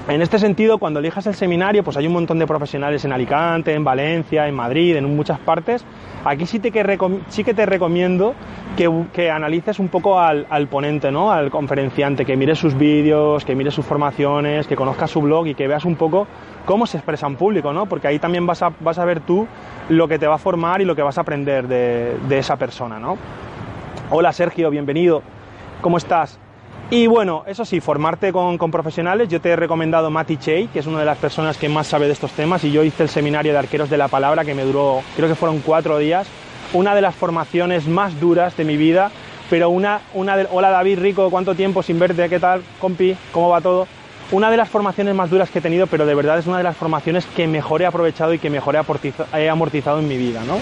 En 0.07 0.21
este 0.21 0.39
sentido, 0.39 0.79
cuando 0.79 0.99
elijas 0.99 1.27
el 1.27 1.35
seminario, 1.35 1.83
pues 1.83 1.95
hay 1.95 2.07
un 2.07 2.13
montón 2.13 2.39
de 2.39 2.47
profesionales 2.47 3.05
en 3.05 3.13
Alicante, 3.13 3.73
en 3.73 3.83
Valencia, 3.83 4.47
en 4.47 4.55
Madrid, 4.55 4.95
en 4.95 5.15
muchas 5.15 5.37
partes. 5.39 5.85
Aquí 6.25 6.47
sí, 6.47 6.59
te 6.59 6.71
que, 6.71 6.97
sí 7.29 7.43
que 7.43 7.53
te 7.53 7.67
recomiendo 7.67 8.33
que, 8.75 9.29
analices 9.29 9.77
un 9.77 9.89
poco 9.89 10.19
al, 10.19 10.67
ponente, 10.69 11.11
¿no? 11.11 11.31
al 11.31 11.51
conferenciante, 11.51 12.25
que 12.25 12.35
mires 12.35 12.57
sus 12.57 12.75
vídeos, 12.75 13.45
que 13.45 13.55
mires 13.55 13.75
sus 13.75 13.85
formaciones, 13.85 14.65
que 14.65 14.75
conozcas 14.75 15.11
su 15.11 15.21
blog 15.21 15.47
y 15.47 15.53
que 15.53 15.67
veas 15.67 15.85
un 15.85 15.95
poco 15.95 16.27
cómo 16.65 16.87
se 16.87 16.97
expresa 16.97 17.27
en 17.27 17.35
público, 17.35 17.71
¿no? 17.71 17.85
porque 17.85 18.07
ahí 18.07 18.17
también 18.17 18.47
vas 18.47 18.63
a, 18.63 18.71
vas 18.79 18.97
a 18.97 19.05
ver 19.05 19.19
tú 19.19 19.47
lo 19.87 20.07
que 20.07 20.17
te 20.17 20.25
va 20.25 20.35
a 20.35 20.39
formar 20.39 20.81
y 20.81 20.85
lo 20.85 20.95
que 20.95 21.03
vas 21.03 21.19
a 21.19 21.21
aprender 21.21 21.67
de, 21.67 22.17
de 22.27 22.39
esa 22.39 22.55
persona. 22.55 22.99
¿no? 22.99 23.17
Hola 24.09 24.33
Sergio, 24.33 24.71
bienvenido. 24.71 25.21
¿Cómo 25.81 25.97
estás? 25.97 26.39
Y 26.93 27.07
bueno, 27.07 27.45
eso 27.47 27.63
sí, 27.63 27.79
formarte 27.79 28.33
con, 28.33 28.57
profesionales. 28.69 29.29
Yo 29.29 29.39
te 29.39 29.47
he 29.47 29.55
recomendado 29.55 30.11
Mati 30.11 30.35
Chey, 30.35 30.67
que 30.67 30.79
es 30.79 30.87
una 30.87 30.99
de 30.99 31.05
las 31.05 31.17
personas 31.17 31.55
que 31.55 31.69
más 31.69 31.87
sabe 31.87 32.07
de 32.07 32.11
estos 32.11 32.33
temas, 32.33 32.65
y 32.65 32.71
yo 32.73 32.83
hice 32.83 33.03
el 33.03 33.09
seminario 33.09 33.53
de 33.53 33.59
arqueros 33.59 33.89
de 33.89 33.97
la 33.97 34.09
palabra, 34.09 34.43
que 34.43 34.53
me 34.53 34.63
duró, 34.63 35.01
creo 35.15 35.29
que 35.29 35.35
fueron 35.35 35.61
cuatro 35.61 35.99
días. 35.99 36.27
Una 36.73 36.93
de 36.93 36.99
las 36.99 37.15
formaciones 37.15 37.87
más 37.87 38.19
duras 38.19 38.57
de 38.57 38.65
mi 38.65 38.75
vida, 38.75 39.09
pero 39.49 39.69
una, 39.69 40.01
una 40.13 40.35
de... 40.35 40.49
Hola 40.51 40.69
David 40.69 40.99
Rico, 40.99 41.29
¿cuánto 41.29 41.55
tiempo 41.55 41.81
sin 41.81 41.97
verte? 41.97 42.27
¿Qué 42.27 42.41
tal, 42.41 42.61
compi? 42.81 43.15
¿Cómo 43.31 43.47
va 43.47 43.61
todo? 43.61 43.87
Una 44.33 44.51
de 44.51 44.57
las 44.57 44.67
formaciones 44.67 45.15
más 45.15 45.29
duras 45.29 45.49
que 45.49 45.59
he 45.59 45.61
tenido, 45.61 45.87
pero 45.87 46.05
de 46.05 46.13
verdad 46.13 46.39
es 46.39 46.47
una 46.47 46.57
de 46.57 46.63
las 46.63 46.75
formaciones 46.75 47.25
que 47.25 47.47
mejor 47.47 47.81
he 47.81 47.85
aprovechado 47.85 48.33
y 48.33 48.39
que 48.39 48.49
mejor 48.49 48.75
he 48.75 49.49
amortizado 49.49 49.99
en 49.99 50.09
mi 50.09 50.17
vida, 50.17 50.41
¿no? 50.45 50.57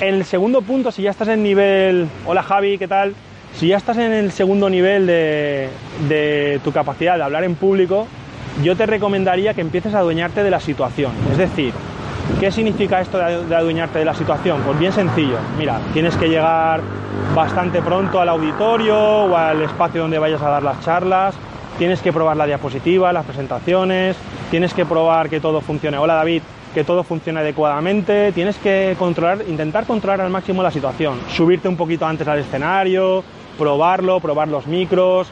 El 0.00 0.24
segundo 0.24 0.60
punto, 0.62 0.90
si 0.90 1.02
ya 1.02 1.10
estás 1.12 1.28
en 1.28 1.44
nivel... 1.44 2.08
Hola 2.26 2.42
Javi, 2.42 2.78
¿qué 2.78 2.88
tal? 2.88 3.14
Si 3.54 3.68
ya 3.68 3.76
estás 3.76 3.98
en 3.98 4.12
el 4.12 4.32
segundo 4.32 4.70
nivel 4.70 5.06
de, 5.06 6.60
tu 6.64 6.72
capacidad 6.72 7.16
de 7.16 7.22
hablar 7.22 7.44
en 7.44 7.54
público, 7.56 8.06
yo 8.62 8.76
te 8.76 8.86
recomendaría 8.86 9.54
que 9.54 9.60
empieces 9.60 9.94
a 9.94 9.98
adueñarte 9.98 10.42
de 10.42 10.50
la 10.50 10.60
situación. 10.60 11.12
Es 11.30 11.38
decir, 11.38 11.72
¿qué 12.38 12.50
significa 12.50 13.00
esto 13.00 13.18
de, 13.18 13.54
adueñarte 13.54 13.98
de 13.98 14.04
la 14.04 14.14
situación? 14.14 14.60
Pues 14.64 14.78
bien 14.78 14.92
sencillo. 14.92 15.36
Mira, 15.58 15.78
tienes 15.92 16.16
que 16.16 16.28
llegar 16.28 16.80
bastante 17.34 17.82
pronto 17.82 18.20
al 18.20 18.28
auditorio 18.28 18.96
o 18.96 19.36
al 19.36 19.62
espacio 19.62 20.02
donde 20.02 20.18
vayas 20.18 20.40
a 20.42 20.48
dar 20.48 20.62
las 20.62 20.80
charlas, 20.82 21.34
tienes 21.78 22.00
que 22.00 22.12
probar 22.12 22.36
la 22.36 22.46
diapositiva, 22.46 23.12
las 23.12 23.24
presentaciones, 23.24 24.16
tienes 24.50 24.72
que 24.72 24.86
probar 24.86 25.28
que 25.28 25.40
todo 25.40 25.60
funcione. 25.60 25.98
Hola 25.98 26.14
David, 26.14 26.42
que 26.74 26.84
todo 26.84 27.02
funcione 27.02 27.40
adecuadamente, 27.40 28.32
tienes 28.32 28.56
que 28.58 28.94
controlar, 28.98 29.38
intentar 29.48 29.86
controlar 29.86 30.20
al 30.20 30.30
máximo 30.30 30.62
la 30.62 30.70
situación, 30.70 31.18
subirte 31.28 31.68
un 31.68 31.76
poquito 31.76 32.06
antes 32.06 32.26
al 32.28 32.38
escenario, 32.38 33.24
probarlo, 33.60 34.20
probar 34.20 34.48
los 34.48 34.66
micros, 34.66 35.28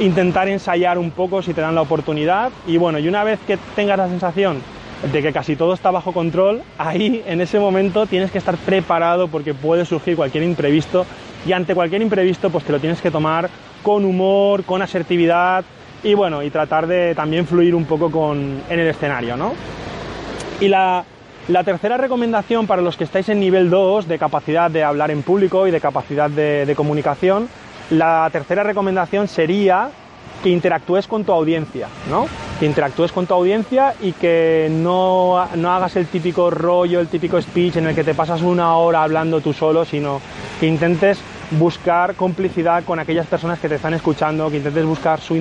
intentar 0.00 0.48
ensayar 0.48 0.98
un 0.98 1.12
poco 1.12 1.42
si 1.42 1.54
te 1.54 1.60
dan 1.60 1.76
la 1.76 1.82
oportunidad 1.82 2.50
y 2.66 2.76
bueno, 2.76 2.98
y 2.98 3.06
una 3.06 3.22
vez 3.22 3.38
que 3.46 3.56
tengas 3.76 3.96
la 3.96 4.08
sensación 4.08 4.60
de 5.12 5.22
que 5.22 5.32
casi 5.32 5.54
todo 5.54 5.72
está 5.72 5.92
bajo 5.92 6.12
control, 6.12 6.62
ahí 6.76 7.22
en 7.24 7.40
ese 7.40 7.60
momento 7.60 8.06
tienes 8.06 8.32
que 8.32 8.38
estar 8.38 8.56
preparado 8.56 9.28
porque 9.28 9.54
puede 9.54 9.84
surgir 9.84 10.16
cualquier 10.16 10.42
imprevisto 10.42 11.06
y 11.46 11.52
ante 11.52 11.76
cualquier 11.76 12.02
imprevisto 12.02 12.50
pues 12.50 12.64
te 12.64 12.72
lo 12.72 12.80
tienes 12.80 13.00
que 13.00 13.12
tomar 13.12 13.48
con 13.84 14.04
humor, 14.04 14.64
con 14.64 14.82
asertividad 14.82 15.64
y 16.02 16.14
bueno, 16.14 16.42
y 16.42 16.50
tratar 16.50 16.88
de 16.88 17.14
también 17.14 17.46
fluir 17.46 17.76
un 17.76 17.84
poco 17.84 18.10
con, 18.10 18.60
en 18.68 18.80
el 18.80 18.88
escenario, 18.88 19.36
¿no? 19.36 19.52
Y 20.60 20.66
la, 20.66 21.04
tercera 21.64 21.96
recomendación 21.96 22.66
para 22.66 22.82
los 22.82 22.96
que 22.96 23.04
estáis 23.04 23.28
en 23.28 23.40
nivel 23.40 23.70
2 23.70 24.08
de 24.08 24.18
capacidad 24.18 24.70
de 24.70 24.84
hablar 24.84 25.10
en 25.10 25.22
público 25.22 25.66
y 25.66 25.70
de 25.70 25.80
capacidad 25.80 26.30
de, 26.30 26.72
comunicación, 26.76 27.48
la 27.90 28.28
tercera 28.32 28.62
recomendación 28.62 29.28
sería 29.28 29.90
que 30.42 30.48
interactúes 30.48 31.06
con 31.06 31.24
tu 31.24 31.32
audiencia, 31.32 31.88
¿no? 32.10 32.26
Que 32.58 32.66
interactúes 32.66 33.12
con 33.12 33.26
tu 33.26 33.34
audiencia 33.34 33.94
y 34.00 34.12
que 34.12 34.68
no, 34.70 35.38
hagas 35.38 35.96
el 35.96 36.06
típico 36.06 36.50
rollo, 36.50 37.00
el 37.00 37.08
típico 37.08 37.40
speech 37.40 37.76
en 37.76 37.86
el 37.86 37.94
que 37.94 38.02
te 38.02 38.14
pasas 38.14 38.42
una 38.42 38.76
hora 38.76 39.02
hablando 39.02 39.40
tú 39.40 39.52
solo, 39.52 39.84
sino 39.84 40.20
que 40.58 40.66
intentes 40.66 41.20
buscar 41.52 42.14
complicidad 42.14 42.82
con 42.84 42.98
aquellas 42.98 43.26
personas 43.26 43.58
que 43.58 43.68
te 43.68 43.76
están 43.76 43.94
escuchando, 43.94 44.50
que 44.50 44.56
intentes 44.56 44.84
buscar 44.84 45.20
su 45.20 45.34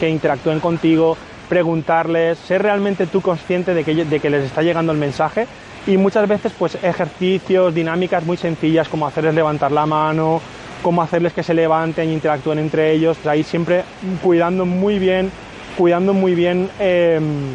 que 0.00 0.08
interactúen 0.08 0.60
contigo, 0.60 1.16
preguntarles, 1.48 2.38
ser 2.38 2.62
realmente 2.62 3.06
tú 3.06 3.20
consciente 3.20 3.74
de 3.74 3.84
que, 3.84 4.04
de 4.04 4.20
que 4.20 4.30
les 4.30 4.44
está 4.44 4.62
llegando 4.62 4.92
el 4.92 4.98
mensaje 4.98 5.46
y 5.86 5.96
muchas 5.96 6.28
veces 6.28 6.52
pues 6.58 6.76
ejercicios, 6.82 7.74
dinámicas 7.74 8.24
muy 8.24 8.36
sencillas 8.36 8.88
como 8.88 9.06
hacerles 9.06 9.34
levantar 9.34 9.72
la 9.72 9.86
mano, 9.86 10.40
cómo 10.82 11.02
hacerles 11.02 11.32
que 11.32 11.42
se 11.42 11.54
levanten 11.54 12.08
e 12.08 12.12
interactúen 12.12 12.58
entre 12.58 12.92
ellos, 12.92 13.24
ahí 13.26 13.42
siempre 13.42 13.84
cuidando 14.22 14.66
muy 14.66 14.98
bien, 14.98 15.30
cuidando 15.76 16.12
muy 16.12 16.34
bien, 16.34 16.70
em, 16.78 17.54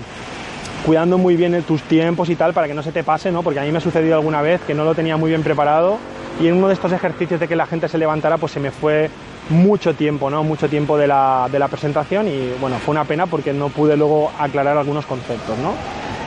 cuidando 0.85 1.17
muy 1.17 1.35
bien 1.35 1.61
tus 1.63 1.81
tiempos 1.83 2.29
y 2.29 2.35
tal 2.35 2.53
para 2.53 2.67
que 2.67 2.73
no 2.73 2.83
se 2.83 2.91
te 2.91 3.03
pase, 3.03 3.31
¿no? 3.31 3.43
Porque 3.43 3.59
a 3.59 3.63
mí 3.63 3.71
me 3.71 3.77
ha 3.77 3.81
sucedido 3.81 4.15
alguna 4.15 4.41
vez 4.41 4.61
que 4.61 4.73
no 4.73 4.83
lo 4.83 4.95
tenía 4.95 5.17
muy 5.17 5.29
bien 5.29 5.43
preparado 5.43 5.97
y 6.39 6.47
en 6.47 6.55
uno 6.55 6.67
de 6.67 6.73
estos 6.73 6.91
ejercicios 6.91 7.39
de 7.39 7.47
que 7.47 7.55
la 7.55 7.65
gente 7.65 7.87
se 7.87 7.97
levantara, 7.97 8.37
pues 8.37 8.53
se 8.53 8.59
me 8.59 8.71
fue 8.71 9.09
mucho 9.49 9.93
tiempo, 9.93 10.29
¿no? 10.29 10.43
Mucho 10.43 10.69
tiempo 10.69 10.97
de 10.97 11.07
la, 11.07 11.47
de 11.51 11.59
la 11.59 11.67
presentación 11.67 12.27
y 12.27 12.53
bueno, 12.59 12.77
fue 12.77 12.93
una 12.93 13.05
pena 13.05 13.27
porque 13.27 13.53
no 13.53 13.69
pude 13.69 13.97
luego 13.97 14.31
aclarar 14.39 14.77
algunos 14.77 15.05
conceptos, 15.05 15.57
¿no? 15.59 15.73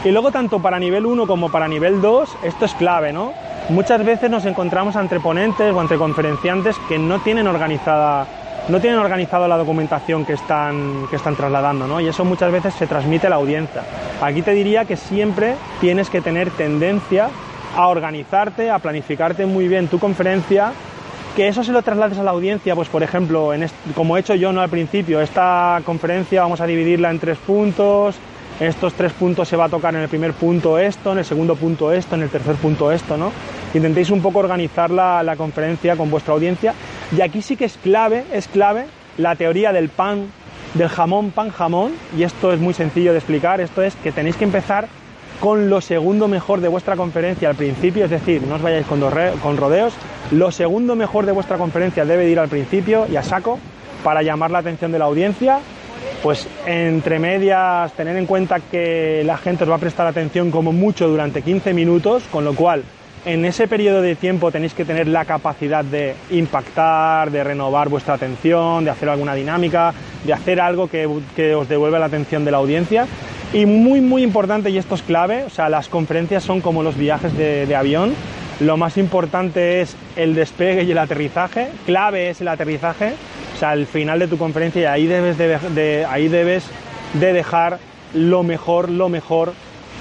Y 0.05 0.13
luego 0.13 0.31
tanto 0.31 0.61
para 0.61 0.79
nivel 0.79 1.07
1 1.07 1.27
como 1.27 1.51
para 1.51 1.67
nivel 1.67 2.03
2, 2.03 2.37
esto 2.45 2.65
es 2.67 2.75
clave, 2.75 3.13
¿no? 3.13 3.33
muchas 3.69 4.05
veces 4.05 4.31
nos 4.31 4.45
encontramos 4.45 4.97
entre 4.97 5.21
ponentes 5.21 5.73
o 5.73 5.81
entre 5.81 5.97
conferenciantes 5.97 6.77
que 6.89 6.99
no 6.99 7.21
tienen 7.21 7.47
organizada 7.47 8.27
no 8.67 8.81
tienen 8.81 8.99
organizado 8.99 9.47
la 9.47 9.59
documentación 9.59 10.25
que 10.25 10.33
están, 10.33 11.07
que 11.11 11.17
están 11.17 11.37
trasladando, 11.37 11.87
¿no? 11.87 12.01
Y 12.01 12.09
eso 12.09 12.25
muchas 12.25 12.51
veces 12.51 12.73
se 12.73 12.87
transmite 12.87 13.27
a 13.27 13.31
la 13.31 13.37
audiencia. 13.37 13.83
Aquí 14.23 14.41
te 14.41 14.53
diría 14.53 14.87
que 14.87 14.97
siempre 14.97 15.57
tienes 15.83 16.09
que 16.09 16.23
tener 16.23 16.49
tendencia 16.51 17.29
a 17.77 17.89
organizarte, 17.89 18.71
a 18.71 18.79
planificarte 18.79 19.45
muy 19.45 19.69
bien 19.69 19.89
tu 19.89 19.99
conferencia, 19.99 20.73
que 21.35 21.49
eso 21.49 21.65
se 21.65 21.73
lo 21.73 21.83
traslades 21.83 22.19
a 22.19 22.23
la 22.23 22.31
audiencia, 22.31 22.75
pues 22.75 22.89
por 22.89 23.03
ejemplo, 23.03 23.53
en 23.53 23.67
como 23.95 24.17
he 24.17 24.21
hecho 24.21 24.35
yo 24.35 24.53
¿no? 24.53 24.61
al 24.61 24.71
principio, 24.71 25.21
esta 25.21 25.81
conferencia 25.85 26.43
vamos 26.43 26.61
a 26.61 26.67
dividirla 26.67 27.11
en 27.11 27.19
tres 27.19 27.39
puntos, 27.39 28.17
estos 28.61 28.95
tres 28.95 29.13
puntos 29.13 29.49
se 29.49 29.57
va 29.57 29.65
a 29.65 29.69
tocar 29.69 29.95
en 29.95 30.03
el 30.03 30.09
primer 30.09 30.33
punto 30.33 30.79
esto, 30.79 31.13
en 31.13 31.19
el 31.19 31.25
segundo 31.25 31.57
punto 31.57 31.93
esto, 31.93 32.15
en 32.15 32.23
el 32.23 32.31
tercer 32.31 32.55
punto 32.55 32.93
esto, 32.93 33.17
¿no? 33.17 33.33
Intentéis 33.75 34.11
un 34.11 34.23
poco 34.23 34.39
organizar 34.39 34.91
la, 34.91 35.25
la 35.25 35.35
conferencia 35.35 35.97
con 35.97 36.09
vuestra 36.09 36.35
audiencia 36.35 36.73
y 37.17 37.21
aquí 37.21 37.43
sí 37.43 37.57
que 37.57 37.65
es 37.65 37.77
clave, 37.79 38.25
es 38.33 38.47
clave 38.47 38.87
la 39.19 39.35
teoría 39.35 39.73
del 39.73 39.89
pan, 39.89 40.29
del 40.75 40.89
jamón, 40.89 41.33
pan, 41.33 41.51
jamón, 41.51 41.93
y 42.17 42.23
esto 42.23 42.53
es 42.53 42.61
muy 42.61 42.75
sencillo 42.75 43.11
de 43.11 43.19
explicar, 43.19 43.61
esto 43.61 43.83
es 43.83 43.97
que 43.97 44.13
tenéis 44.13 44.37
que 44.37 44.45
empezar 44.45 44.87
con 45.41 45.69
lo 45.69 45.81
segundo 45.81 46.29
mejor 46.29 46.61
de 46.61 46.69
vuestra 46.69 46.97
conferencia 46.97 47.49
al 47.49 47.55
principio, 47.55 48.05
es 48.05 48.11
decir, 48.11 48.43
no 48.43 48.57
os 48.57 48.63
vayáis 48.63 48.87
con, 48.87 49.01
rodeos, 49.57 49.95
lo 50.31 50.51
segundo 50.51 50.97
mejor 50.97 51.27
de 51.27 51.33
vuestra 51.33 51.59
conferencia 51.59 52.05
debe 52.05 52.29
ir 52.29 52.39
al 52.39 52.49
principio 52.49 53.07
y 53.11 53.17
a 53.17 53.23
saco 53.23 53.59
para 54.03 54.23
llamar 54.23 54.51
la 54.51 54.59
atención 54.59 54.93
de 54.93 54.99
la 54.99 55.07
audiencia 55.07 55.61
pues 56.23 56.49
entre 56.67 57.19
medias 57.19 57.93
tener 57.93 58.17
en 58.17 58.25
cuenta 58.25 58.59
que 58.59 59.23
la 59.27 59.37
gente 59.37 59.65
os 59.65 59.71
va 59.71 59.75
a 59.75 59.79
prestar 59.79 60.07
atención 60.07 60.51
como 60.51 60.73
mucho 60.73 61.07
durante 61.07 61.43
15 61.43 61.75
minutos, 61.75 62.23
con 62.31 62.45
lo 62.45 62.55
cual 62.55 62.83
en 63.25 63.45
ese 63.45 63.69
periodo 63.69 64.03
de 64.03 64.17
tiempo 64.17 64.51
tenéis 64.51 64.75
que 64.75 64.85
tener 64.85 65.09
la 65.09 65.25
capacidad 65.25 65.85
de 65.85 66.15
impactar, 66.31 67.31
de 67.31 67.43
renovar 67.43 67.89
vuestra 67.89 68.15
atención, 68.15 68.85
de 68.85 68.91
hacer 68.91 69.09
alguna 69.09 69.35
dinámica, 69.35 69.95
de 70.25 70.33
hacer 70.33 70.61
algo 70.61 70.89
que, 70.89 71.07
os 71.07 71.69
devuelva 71.69 71.99
la 71.99 72.07
atención 72.07 72.45
de 72.45 72.51
la 72.51 72.59
audiencia. 72.59 73.07
Y 73.55 73.65
muy, 73.65 74.03
muy 74.03 74.23
importante, 74.23 74.69
y 74.69 74.77
esto 74.77 74.95
es 74.97 75.03
clave, 75.03 75.45
o 75.45 75.51
sea, 75.51 75.71
las 75.71 75.89
conferencias 75.89 76.43
son 76.43 76.61
como 76.61 76.83
los 76.83 76.97
viajes 76.97 77.35
de 77.37 77.75
avión, 77.75 78.15
lo 78.61 78.77
más 78.77 78.97
importante 78.99 79.81
es 79.81 79.97
el 80.17 80.35
despegue 80.35 80.85
y 80.85 80.93
el 80.93 80.99
aterrizaje, 80.99 81.69
clave 81.87 82.31
es 82.31 82.41
el 82.41 82.49
aterrizaje, 82.49 83.15
o 83.55 83.59
sea, 83.59 83.71
al 83.71 83.87
final 83.87 84.21
de 84.21 84.29
tu 84.29 84.39
conferencia 84.39 84.83
y 84.83 84.85
ahí 84.85 85.07
debes 85.07 85.39
de, 85.39 86.07
ahí 86.09 86.29
debes 86.29 86.65
de 87.15 87.33
dejar 87.33 87.79
lo 88.13 88.43
mejor, 88.43 88.89
lo 88.89 89.09
mejor 89.09 89.53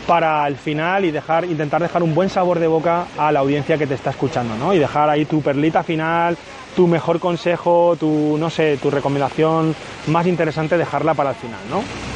para 0.06 0.48
el 0.48 0.56
final 0.56 1.06
y 1.06 1.12
dejar, 1.12 1.46
intentar 1.46 1.82
dejar 1.82 2.04
un 2.04 2.14
buen 2.14 2.30
sabor 2.30 2.60
de 2.60 2.68
boca 2.68 3.06
a 3.18 3.32
la 3.32 3.40
audiencia 3.40 3.78
que 3.78 3.88
te 3.88 3.96
está 3.96 4.12
escuchando, 4.12 4.56
¿no? 4.56 4.74
Y 4.74 4.80
dejar 4.80 5.10
ahí 5.10 5.26
tu 5.26 5.42
perlita 5.42 5.82
final, 5.82 6.38
tu 6.76 6.88
mejor 6.88 7.20
consejo, 7.20 7.96
tu, 8.00 8.38
no 8.38 8.50
sé, 8.50 8.78
tu 8.78 8.92
recomendación 8.92 9.76
más 10.08 10.28
interesante, 10.28 10.78
dejarla 10.78 11.14
para 11.14 11.32
el 11.32 11.36
final, 11.36 11.60
¿no? 11.70 12.12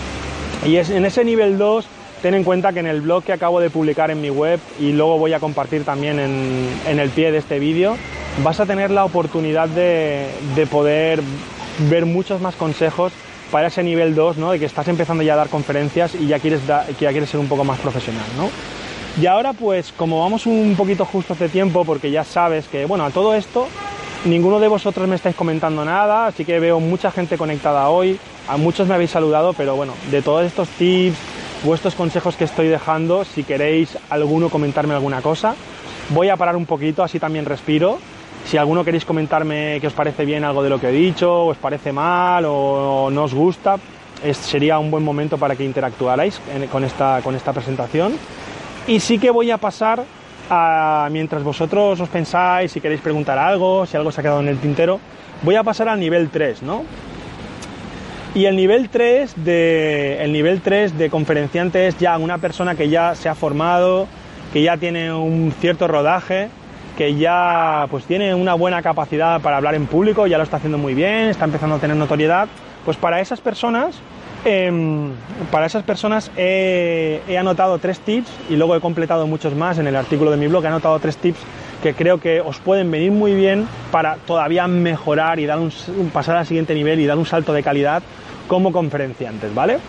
Y 0.66 0.78
es, 0.78 0.90
en 0.90 1.06
ese 1.06 1.24
nivel 1.24 1.58
2, 1.58 1.86
ten 2.22 2.34
en 2.34 2.44
cuenta 2.44 2.74
que 2.74 2.80
en 2.80 2.88
el 2.88 3.02
blog 3.02 3.24
que 3.24 3.34
acabo 3.34 3.60
de 3.60 3.70
publicar 3.70 4.12
en 4.12 4.22
mi 4.22 4.30
web 4.30 4.60
y 4.80 4.92
luego 4.92 5.18
voy 5.18 5.34
a 5.34 5.40
compartir 5.40 5.84
también 5.84 6.20
en, 6.20 6.68
en 6.88 7.00
el 7.00 7.10
pie 7.10 7.32
de 7.32 7.38
este 7.38 7.60
vídeo, 7.60 7.96
vas 8.44 8.60
a 8.60 8.66
tener 8.66 8.92
la 8.92 9.06
oportunidad 9.06 9.68
de, 9.70 10.28
poder 10.70 11.22
ver 11.90 12.06
muchos 12.06 12.42
más 12.42 12.56
consejos 12.56 13.14
para 13.52 13.68
ese 13.68 13.84
nivel 13.84 14.14
2, 14.16 14.38
¿no? 14.38 14.52
de 14.52 14.60
que 14.60 14.66
estás 14.66 14.88
empezando 14.88 15.24
ya 15.24 15.34
a 15.34 15.38
dar 15.38 15.50
conferencias 15.50 16.16
y 16.16 16.28
ya 16.28 16.40
quieres, 16.40 16.62
ya 16.68 16.86
quieres 17.12 17.30
ser 17.30 17.40
un 17.40 17.48
poco 17.48 17.64
más 17.64 17.80
profesional. 17.80 18.26
¿no? 18.36 18.50
Y 19.22 19.26
ahora 19.26 19.54
pues 19.54 19.92
como 19.92 20.20
vamos 20.22 20.46
un 20.46 20.76
poquito 20.78 21.06
justo 21.06 21.34
de 21.36 21.50
tiempo, 21.50 21.86
porque 21.86 22.12
ya 22.12 22.24
sabes 22.24 22.68
que, 22.68 22.86
bueno, 22.86 23.06
a 23.06 23.10
todo 23.10 23.34
esto, 23.34 23.68
ninguno 24.26 24.60
de 24.60 24.68
vosotros 24.68 25.08
me 25.08 25.16
estáis 25.16 25.36
comentando 25.36 25.86
nada, 25.86 26.28
así 26.28 26.46
que 26.46 26.60
veo 26.60 26.80
mucha 26.80 27.10
gente 27.12 27.38
conectada 27.38 27.90
hoy, 27.90 28.20
a 28.48 28.58
muchos 28.58 28.88
me 28.88 28.96
habéis 28.96 29.12
saludado, 29.12 29.54
pero 29.54 29.76
bueno, 29.76 29.94
de 30.12 30.22
todos 30.22 30.46
estos 30.46 30.68
tips, 30.70 31.18
vuestros 31.64 31.96
consejos 31.96 32.36
que 32.36 32.44
estoy 32.44 32.68
dejando, 32.68 33.26
si 33.26 33.44
queréis 33.44 33.98
alguno 34.10 34.50
comentarme 34.50 34.94
alguna 34.94 35.22
cosa, 35.22 35.56
voy 36.10 36.30
a 36.30 36.38
parar 36.38 36.56
un 36.56 36.66
poquito, 36.66 37.04
así 37.04 37.20
también 37.20 37.46
respiro 37.46 38.00
si 38.48 38.56
alguno 38.56 38.86
queréis 38.86 39.04
comentarme 39.04 39.78
que 39.82 39.88
os 39.88 39.94
parece 39.94 40.24
bien 40.24 40.46
algo 40.46 40.64
de 40.64 40.70
lo 40.70 40.80
que 40.80 40.88
he 40.88 40.92
dicho, 40.92 41.30
o 41.30 41.52
os 41.52 41.58
parece 41.58 41.92
mal 41.92 42.46
o 42.48 43.10
no 43.12 43.24
os 43.26 43.34
gusta, 43.34 43.76
sería 44.32 44.80
un 44.80 44.90
buen 44.90 45.04
momento 45.04 45.38
para 45.38 45.54
que 45.56 45.66
interactuarais 45.66 46.40
con, 46.72 46.86
esta, 46.86 47.20
con 47.22 47.36
esta 47.36 47.52
presentación. 47.52 48.14
Y 48.88 49.02
sí 49.02 49.20
que 49.20 49.32
voy 49.32 49.52
a 49.52 49.58
pasar 49.58 50.06
a, 50.50 51.10
mientras 51.12 51.44
vosotros 51.44 52.00
os 52.00 52.08
pensáis, 52.08 52.72
si 52.72 52.80
queréis 52.80 53.02
preguntar 53.02 53.38
algo, 53.38 53.86
si 53.86 53.98
algo 53.98 54.14
se 54.14 54.22
ha 54.22 54.24
quedado 54.24 54.40
en 54.40 54.48
el 54.48 54.60
tintero, 54.60 54.98
voy 55.42 55.56
a 55.56 55.64
pasar 55.64 55.90
al 55.90 56.00
nivel 56.00 56.30
3, 56.30 56.64
¿no? 56.64 56.84
Y 58.36 58.46
el 58.46 58.56
nivel 58.56 58.90
3 58.90 59.44
de, 59.44 60.24
el 60.24 60.32
nivel 60.32 60.62
3 60.62 60.98
de 60.98 61.10
conferenciante 61.10 61.88
es 61.88 61.98
ya 61.98 62.18
una 62.18 62.38
persona 62.38 62.76
que 62.76 62.90
ya 62.90 63.16
se 63.16 63.30
ha 63.30 63.36
formado, 63.36 64.08
que 64.54 64.62
ya 64.62 64.78
tiene 64.78 65.12
un 65.12 65.54
cierto 65.60 65.88
rodaje, 65.88 66.50
que 66.98 67.16
ya 67.16 67.88
pues 67.90 68.06
tiene 68.06 68.34
una 68.34 68.56
buena 68.56 68.82
capacidad 68.82 69.40
para 69.42 69.58
hablar 69.58 69.76
en 69.76 69.86
público, 69.86 70.28
ya 70.28 70.38
lo 70.38 70.44
está 70.44 70.58
haciendo 70.58 70.78
muy 70.78 70.94
bien, 70.94 71.30
está 71.30 71.46
empezando 71.46 71.76
a 71.76 71.80
tener 71.80 71.96
notoriedad, 71.96 72.48
pues 72.86 72.98
para 72.98 73.22
esas 73.22 73.40
personas, 73.40 74.00
em, 74.46 75.12
para 75.52 75.68
esas 75.68 75.84
personas 75.84 76.32
he, 76.36 77.22
anotado 77.40 77.78
tres 77.78 78.00
tips 78.00 78.30
y 78.50 78.56
luego 78.56 78.76
he 78.76 78.82
completado 78.82 79.28
muchos 79.28 79.54
más 79.56 79.78
en 79.78 79.88
el 79.88 79.96
artículo 79.96 80.32
de 80.32 80.38
mi 80.38 80.48
blog, 80.48 80.66
he 80.66 80.68
anotado 80.68 81.00
tres 81.00 81.18
tips 81.18 81.40
que 81.82 81.94
creo 81.94 82.20
que 82.20 82.42
os 82.42 82.60
pueden 82.60 82.90
venir 82.92 83.12
muy 83.12 83.34
bien 83.34 83.68
para 83.92 84.16
todavía 84.16 84.68
mejorar 84.68 85.40
y 85.40 85.46
dar 85.46 85.60
un, 85.60 85.72
pasar 86.12 86.38
al 86.38 86.46
siguiente 86.46 86.74
nivel 86.74 87.00
y 87.00 87.06
dar 87.06 87.18
un 87.18 87.26
salto 87.26 87.54
de 87.54 87.64
calidad 87.64 88.04
como 88.48 88.72
conferenciantes, 88.72 89.54
¿vale? 89.54 89.80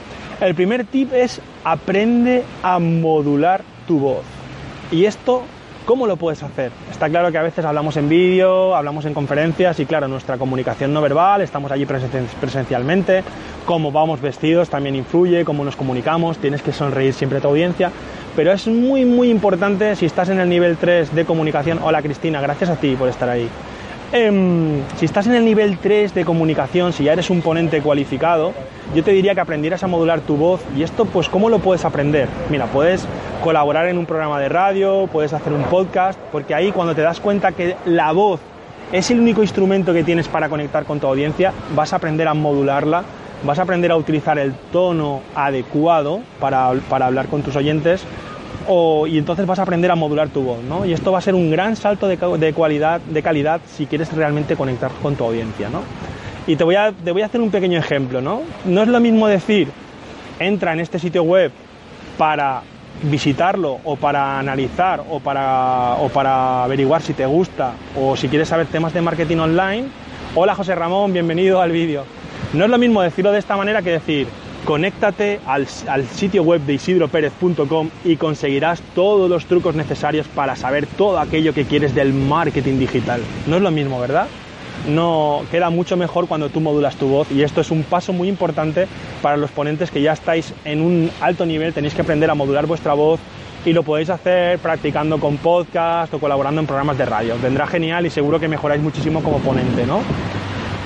El 0.40 0.54
primer 0.54 0.85
tip 0.85 1.12
es 1.12 1.40
aprende 1.64 2.45
a 2.62 2.78
modular 2.78 3.62
tu 3.87 3.99
voz. 3.99 4.25
Y 4.90 5.04
esto 5.04 5.45
¿Cómo 5.88 6.07
lo 6.07 6.18
puedes 6.18 6.42
hacer? 6.42 6.71
Está 6.90 7.09
claro 7.09 7.33
que 7.33 7.38
a 7.38 7.42
veces 7.42 7.64
hablamos 7.64 7.97
en 7.97 8.11
vídeo, 8.11 8.76
hablamos 8.76 9.07
en 9.07 9.14
conferencias 9.14 9.80
y 9.80 9.87
claro, 9.87 10.07
nuestra 10.07 10.37
comunicación 10.37 10.92
no 10.92 11.00
verbal, 11.00 11.40
estamos 11.40 11.73
allí 11.73 11.87
presencialmente, 11.87 13.25
cómo 13.64 13.90
vamos 13.90 14.21
vestidos 14.21 14.68
también 14.68 14.97
influye, 14.97 15.47
cómo 15.47 15.64
nos 15.64 15.76
comunicamos, 15.76 16.37
tienes 16.37 16.61
que 16.61 16.75
sonreír 16.75 17.14
siempre 17.14 17.38
a 17.38 17.40
tu 17.40 17.49
audiencia, 17.49 17.90
pero 18.38 18.52
es 18.52 18.68
muy 18.68 19.04
muy 19.04 19.30
importante 19.30 19.97
si 19.97 20.07
estás 20.07 20.28
en 20.28 20.38
el 20.38 20.49
nivel 20.49 20.76
3 20.76 21.12
de 21.12 21.25
comunicación, 21.25 21.80
hola 21.83 22.00
Cristina, 22.02 22.40
gracias 22.40 22.71
a 22.71 22.76
ti 22.76 22.95
por 22.95 23.09
estar 23.09 23.28
ahí. 23.28 23.49
Em, 24.12 24.80
si 24.97 25.07
estás 25.07 25.26
en 25.26 25.35
el 25.35 25.45
nivel 25.45 25.76
3 25.78 26.14
de 26.14 26.25
comunicación, 26.25 26.92
si 26.92 27.02
ya 27.02 27.14
eres 27.14 27.30
un 27.30 27.42
ponente 27.42 27.80
cualificado, 27.83 28.52
yo 28.95 29.02
te 29.02 29.11
diría 29.11 29.35
que 29.35 29.40
aprendieras 29.40 29.83
a 29.83 29.88
modular 29.88 30.21
tu 30.21 30.37
voz. 30.37 30.61
¿Y 30.76 30.85
esto, 30.85 31.04
pues, 31.04 31.28
cómo 31.28 31.50
lo 31.50 31.59
puedes 31.59 31.85
aprender? 31.85 32.28
Mira, 32.49 32.66
puedes 32.66 33.04
colaborar 33.42 33.88
en 33.88 33.99
un 33.99 34.07
programa 34.07 34.38
de 34.38 34.49
radio, 34.49 35.09
puedes 35.12 35.33
hacer 35.33 35.52
un 35.52 35.64
podcast, 35.64 36.16
porque 36.30 36.54
ahí 36.54 36.71
cuando 36.71 36.95
te 36.95 37.02
das 37.02 37.18
cuenta 37.18 37.50
que 37.50 37.75
la 37.87 38.12
voz 38.12 38.38
es 38.92 39.11
el 39.11 39.18
único 39.18 39.42
instrumento 39.42 39.92
que 39.92 40.04
tienes 40.04 40.28
para 40.28 40.49
conectar 40.49 40.85
con 40.85 41.00
tu 41.00 41.09
audiencia, 41.09 41.52
vas 41.75 41.92
a 41.92 41.97
aprender 41.97 42.28
a 42.28 42.35
modularla, 42.35 43.02
vas 43.45 43.59
a 43.59 43.62
aprender 43.62 43.90
a 43.90 43.97
utilizar 43.97 44.38
el 44.38 44.54
tono 44.73 45.21
adecuado 45.35 46.21
para, 46.40 46.68
hablar 46.68 47.26
con 47.28 47.42
tus 47.42 47.57
oyentes 47.57 48.04
y 49.06 49.16
entonces 49.16 49.46
vas 49.46 49.58
a 49.58 49.62
aprender 49.62 49.90
a 49.90 49.94
modular 49.94 50.28
tu 50.28 50.42
voz, 50.42 50.62
¿no? 50.62 50.84
Y 50.84 50.92
esto 50.92 51.10
va 51.10 51.18
a 51.18 51.22
ser 51.22 51.34
un 51.34 51.50
gran 51.50 51.75
salto 51.75 52.06
de, 52.06 52.16
de, 52.16 53.00
de 53.06 53.22
calidad 53.22 53.60
si 53.66 53.87
quieres 53.87 54.12
realmente 54.12 54.56
conectar 54.56 54.90
con 55.02 55.16
tu 55.16 55.25
audiencia, 55.25 55.70
¿no? 55.70 55.82
Y 56.46 56.56
te 56.56 56.64
voy, 56.64 56.76
a, 56.76 56.92
te 56.92 57.10
voy 57.12 57.22
a 57.22 57.26
hacer 57.26 57.40
un 57.40 57.50
pequeño 57.50 57.78
ejemplo, 57.78 58.20
¿no? 58.20 58.42
No 58.64 58.82
es 58.82 58.88
lo 58.88 59.00
mismo 59.00 59.26
decir, 59.26 59.68
entra 60.38 60.72
en 60.72 60.80
este 60.80 60.98
sitio 60.98 61.22
web 61.22 61.50
para 62.18 62.62
visitarlo 63.02 63.78
o 63.84 63.96
para 63.96 64.38
analizar 64.38 65.02
o 65.08 65.20
para, 65.20 65.94
o 66.00 66.08
para 66.08 66.64
averiguar 66.64 67.00
si 67.00 67.14
te 67.14 67.26
gusta 67.26 67.72
o 67.98 68.16
si 68.16 68.28
quieres 68.28 68.48
saber 68.48 68.66
temas 68.66 68.92
de 68.92 69.00
marketing 69.00 69.38
online. 69.38 69.84
Hola 70.34 70.54
José 70.54 70.75
Ramón, 70.75 71.12
bienvenido 71.12 71.62
al 71.62 71.70
vídeo. 71.70 72.04
No 72.52 72.64
es 72.64 72.70
lo 72.70 72.78
mismo 72.78 73.02
decirlo 73.02 73.32
de 73.32 73.38
esta 73.38 73.56
manera 73.56 73.82
que 73.82 73.90
decir, 73.90 74.26
conéctate 74.64 75.40
al, 75.46 75.66
sitio 75.66 76.42
web 76.42 76.60
de 76.62 76.74
isidroperez.com 76.74 77.90
y 78.04 78.16
conseguirás 78.16 78.82
todos 78.94 79.30
los 79.30 79.46
trucos 79.46 79.74
necesarios 79.74 80.26
para 80.28 80.56
saber 80.56 80.86
todo 80.86 81.18
aquello 81.18 81.54
que 81.54 81.64
quieres 81.64 81.94
del 81.94 82.12
marketing 82.12 82.78
digital. 82.78 83.20
No 83.46 83.56
es 83.56 83.62
lo 83.62 83.70
mismo, 83.70 84.00
¿verdad? 84.00 84.28
no 84.86 85.42
queda 85.50 85.70
mucho 85.70 85.96
mejor 85.96 86.28
cuando 86.28 86.50
tú 86.50 86.60
modulas 86.60 86.94
tu 86.96 87.08
voz 87.08 87.30
y 87.32 87.42
esto 87.42 87.60
es 87.60 87.70
un 87.72 87.82
paso 87.82 88.12
muy 88.12 88.28
importante 88.28 88.86
para 89.20 89.36
los 89.36 89.50
ponentes 89.50 89.90
que 89.90 90.00
ya 90.00 90.12
estáis 90.12 90.54
en 90.64 90.80
un 90.80 91.10
alto 91.20 91.44
nivel, 91.44 91.74
tenéis 91.74 91.94
que 91.94 92.02
aprender 92.02 92.30
a 92.30 92.34
modular 92.34 92.66
vuestra 92.66 92.94
voz 92.94 93.18
y 93.64 93.72
lo 93.72 93.82
podéis 93.82 94.08
hacer 94.08 94.58
practicando 94.60 95.18
con 95.18 95.36
podcast 95.36 96.14
o 96.14 96.20
colaborando 96.20 96.60
en 96.60 96.66
programas 96.66 96.96
de 96.96 97.04
radio. 97.04 97.36
Vendrá 97.42 97.66
genial 97.66 98.06
y 98.06 98.10
seguro 98.10 98.38
que 98.38 98.48
mejoráis 98.48 98.80
muchísimo 98.80 99.22
como 99.22 99.38
ponente, 99.38 99.84
¿no? 99.84 100.00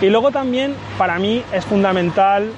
Y 0.00 0.08
luego 0.08 0.30
también 0.30 0.74
para 0.98 1.18
mí 1.18 1.42
es 1.52 1.64
fundamental 1.64 2.50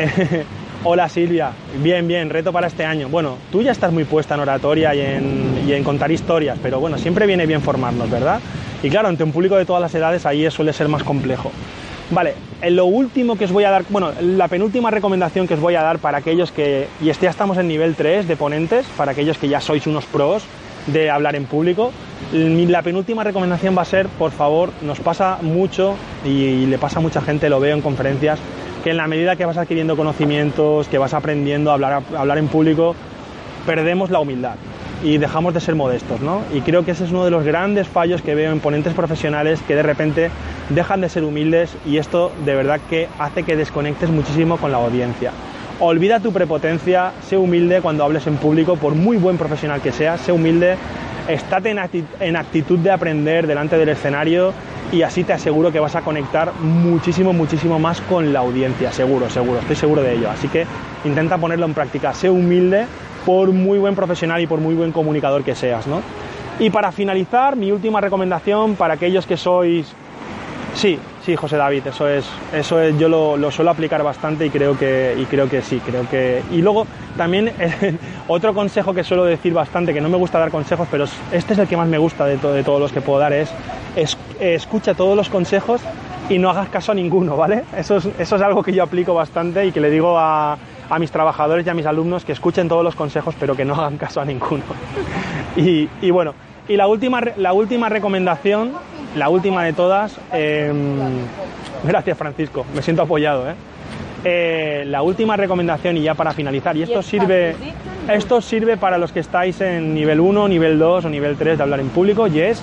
Hola 0.84 1.08
Silvia, 1.08 1.52
bien, 1.82 2.08
bien, 2.08 2.30
reto 2.30 2.52
para 2.52 2.66
este 2.66 2.84
año. 2.84 3.08
Bueno, 3.08 3.36
tú 3.52 3.62
ya 3.62 3.72
estás 3.72 3.92
muy 3.92 4.04
puesta 4.04 4.34
en 4.34 4.40
oratoria 4.40 4.94
y 4.94 5.72
en, 5.72 5.84
contar 5.84 6.10
historias, 6.10 6.58
pero 6.62 6.80
bueno, 6.80 6.96
siempre 6.96 7.26
viene 7.26 7.46
bien 7.46 7.60
formarnos, 7.60 8.10
¿verdad? 8.10 8.40
Y 8.82 8.88
claro, 8.88 9.08
ante 9.08 9.22
un 9.22 9.32
público 9.32 9.56
de 9.56 9.66
todas 9.66 9.82
las 9.82 9.94
edades 9.94 10.24
ahí 10.24 10.50
suele 10.50 10.72
ser 10.72 10.88
más 10.88 11.02
complejo. 11.02 11.52
Vale, 12.10 12.34
en 12.62 12.76
lo 12.76 12.86
último 12.86 13.36
que 13.36 13.44
os 13.44 13.52
voy 13.52 13.64
a 13.64 13.70
dar, 13.70 13.84
bueno, 13.90 14.10
la 14.20 14.48
penúltima 14.48 14.90
recomendación 14.90 15.46
que 15.46 15.54
os 15.54 15.60
voy 15.60 15.74
a 15.74 15.82
dar 15.82 15.98
para 15.98 16.18
aquellos 16.18 16.50
que, 16.50 16.88
y 17.00 17.10
este 17.10 17.24
ya 17.24 17.30
estamos 17.30 17.58
en 17.58 17.68
nivel 17.68 17.94
3 17.94 18.26
de 18.26 18.36
ponentes, 18.36 18.86
para 18.96 19.12
aquellos 19.12 19.38
que 19.38 19.48
ya 19.48 19.60
sois 19.60 19.86
unos 19.86 20.06
pros 20.06 20.44
de 20.86 21.10
hablar 21.10 21.36
en 21.36 21.44
público, 21.44 21.92
la 22.32 22.82
penúltima 22.82 23.22
recomendación 23.22 23.76
va 23.76 23.82
a 23.82 23.84
ser, 23.84 24.08
por 24.08 24.32
favor, 24.32 24.70
nos 24.82 24.98
pasa 24.98 25.38
mucho 25.42 25.94
y 26.24 26.66
le 26.66 26.78
pasa 26.78 26.98
a 26.98 27.02
mucha 27.02 27.20
gente, 27.20 27.48
lo 27.48 27.60
veo 27.60 27.76
en 27.76 27.82
conferencias, 27.82 28.40
que 28.82 28.90
en 28.90 28.96
la 28.96 29.06
medida 29.06 29.36
que 29.36 29.44
vas 29.44 29.56
adquiriendo 29.56 29.96
conocimientos, 29.96 30.88
que 30.88 30.98
vas 30.98 31.14
aprendiendo 31.14 31.70
a 31.70 31.74
hablar, 31.74 32.02
a 32.14 32.20
hablar 32.20 32.38
en 32.38 32.48
público, 32.48 32.94
perdemos 33.66 34.10
la 34.10 34.20
humildad 34.20 34.54
y 35.02 35.18
dejamos 35.18 35.54
de 35.54 35.60
ser 35.60 35.74
modestos, 35.74 36.20
¿no? 36.20 36.42
Y 36.52 36.60
creo 36.60 36.84
que 36.84 36.90
ese 36.90 37.04
es 37.04 37.10
uno 37.10 37.24
de 37.24 37.30
los 37.30 37.44
grandes 37.44 37.88
fallos 37.88 38.20
que 38.22 38.34
veo 38.34 38.52
en 38.52 38.60
ponentes 38.60 38.92
profesionales 38.92 39.60
que 39.66 39.74
de 39.74 39.82
repente 39.82 40.30
dejan 40.68 41.00
de 41.00 41.08
ser 41.08 41.24
humildes 41.24 41.74
y 41.86 41.96
esto 41.96 42.32
de 42.44 42.54
verdad 42.54 42.80
que 42.90 43.08
hace 43.18 43.42
que 43.42 43.56
desconectes 43.56 44.10
muchísimo 44.10 44.58
con 44.58 44.72
la 44.72 44.78
audiencia. 44.78 45.32
Olvida 45.78 46.20
tu 46.20 46.32
prepotencia, 46.32 47.12
sé 47.26 47.38
humilde 47.38 47.80
cuando 47.80 48.04
hables 48.04 48.26
en 48.26 48.36
público, 48.36 48.76
por 48.76 48.94
muy 48.94 49.16
buen 49.16 49.38
profesional 49.38 49.80
que 49.80 49.92
seas, 49.92 50.20
sé 50.20 50.32
humilde, 50.32 50.76
estate 51.26 51.74
en 52.20 52.36
actitud 52.36 52.78
de 52.78 52.90
aprender 52.90 53.46
delante 53.46 53.78
del 53.78 53.88
escenario 53.88 54.52
y 54.92 55.02
así 55.02 55.24
te 55.24 55.32
aseguro 55.32 55.70
que 55.70 55.80
vas 55.80 55.94
a 55.94 56.02
conectar 56.02 56.52
muchísimo, 56.60 57.32
muchísimo 57.32 57.78
más 57.78 58.00
con 58.00 58.32
la 58.32 58.40
audiencia, 58.40 58.92
seguro, 58.92 59.30
seguro, 59.30 59.60
estoy 59.60 59.76
seguro 59.76 60.02
de 60.02 60.14
ello. 60.14 60.30
Así 60.30 60.48
que 60.48 60.66
intenta 61.04 61.38
ponerlo 61.38 61.66
en 61.66 61.74
práctica, 61.74 62.12
sé 62.12 62.28
humilde 62.30 62.86
por 63.24 63.52
muy 63.52 63.78
buen 63.78 63.94
profesional 63.94 64.40
y 64.40 64.46
por 64.46 64.60
muy 64.60 64.74
buen 64.74 64.92
comunicador 64.92 65.44
que 65.44 65.54
seas, 65.54 65.86
¿no? 65.86 66.00
Y 66.58 66.70
para 66.70 66.92
finalizar, 66.92 67.56
mi 67.56 67.72
última 67.72 68.00
recomendación 68.00 68.76
para 68.76 68.94
aquellos 68.94 69.26
que 69.26 69.36
sois... 69.36 69.94
Sí, 70.74 70.98
sí, 71.24 71.36
José 71.36 71.56
David, 71.56 71.86
eso 71.86 72.08
es, 72.08 72.24
eso 72.52 72.80
es, 72.80 72.98
yo 72.98 73.08
lo, 73.08 73.50
suelo 73.50 73.70
aplicar 73.70 74.02
bastante 74.02 74.46
y 74.46 74.50
creo 74.50 74.78
que, 74.78 75.14
y 75.18 75.24
creo 75.24 75.48
que 75.48 75.62
sí, 75.62 75.80
creo 75.84 76.08
que. 76.08 76.42
Y 76.50 76.62
luego 76.62 76.86
también 77.16 77.52
otro 78.28 78.54
consejo 78.54 78.94
que 78.94 79.04
suelo 79.04 79.24
decir 79.24 79.52
bastante, 79.52 79.92
que 79.92 80.00
no 80.00 80.08
me 80.08 80.16
gusta 80.16 80.38
dar 80.38 80.50
consejos, 80.50 80.88
pero 80.90 81.04
este 81.32 81.52
es 81.52 81.58
el 81.58 81.68
que 81.68 81.76
más 81.76 81.88
me 81.88 81.98
gusta 81.98 82.24
de, 82.24 82.36
de 82.36 82.62
todos 82.62 82.80
los 82.80 82.92
que 82.92 83.00
puedo 83.00 83.18
dar, 83.18 83.32
es, 83.32 83.52
escucha 84.38 84.94
todos 84.94 85.16
los 85.16 85.28
consejos 85.28 85.80
y 86.28 86.38
no 86.38 86.48
hagas 86.50 86.68
caso 86.68 86.92
a 86.92 86.94
ninguno, 86.94 87.36
¿vale? 87.36 87.64
Eso 87.76 87.96
es, 87.96 88.08
eso 88.18 88.36
es 88.36 88.42
algo 88.42 88.62
que 88.62 88.72
yo 88.72 88.84
aplico 88.84 89.12
bastante 89.14 89.66
y 89.66 89.72
que 89.72 89.80
le 89.80 89.90
digo 89.90 90.16
a, 90.16 90.56
a 90.90 90.98
mis 90.98 91.10
trabajadores 91.10 91.66
y 91.66 91.70
a 91.70 91.74
mis 91.74 91.86
alumnos 91.86 92.24
que 92.24 92.32
escuchen 92.32 92.68
todos 92.68 92.84
los 92.84 92.94
consejos, 92.94 93.34
pero 93.38 93.56
que 93.56 93.64
no 93.64 93.74
hagan 93.74 93.96
caso 93.96 94.20
a 94.20 94.24
ninguno. 94.24 94.62
y, 95.56 96.10
bueno, 96.10 96.34
y 96.68 96.76
la 96.76 96.86
última, 96.86 97.20
la 97.36 97.52
última 97.52 97.88
recomendación, 97.88 98.72
la 99.16 99.28
última 99.28 99.64
de 99.64 99.72
todas, 99.72 100.16
em, 100.32 100.98
gracias 101.84 102.16
Francisco, 102.16 102.64
me 102.74 102.82
siento 102.82 103.02
apoyado, 103.02 103.50
¿eh? 103.50 103.54
¿eh? 104.24 104.84
la 104.86 105.02
última 105.02 105.36
recomendación 105.36 105.96
y 105.96 106.02
ya 106.02 106.14
para 106.14 106.32
finalizar, 106.32 106.76
y 106.76 106.82
esto 106.82 107.02
sirve, 107.02 107.54
esto 108.08 108.40
sirve 108.40 108.76
para 108.76 108.98
los 108.98 109.12
que 109.12 109.20
estáis 109.20 109.60
en 109.60 109.94
nivel 109.94 110.20
1, 110.20 110.48
nivel 110.48 110.78
2 110.78 111.04
o 111.04 111.08
nivel 111.08 111.36
3 111.36 111.58
de 111.58 111.62
hablar 111.62 111.80
en 111.80 111.88
público, 111.88 112.26
y 112.26 112.40
es 112.40 112.62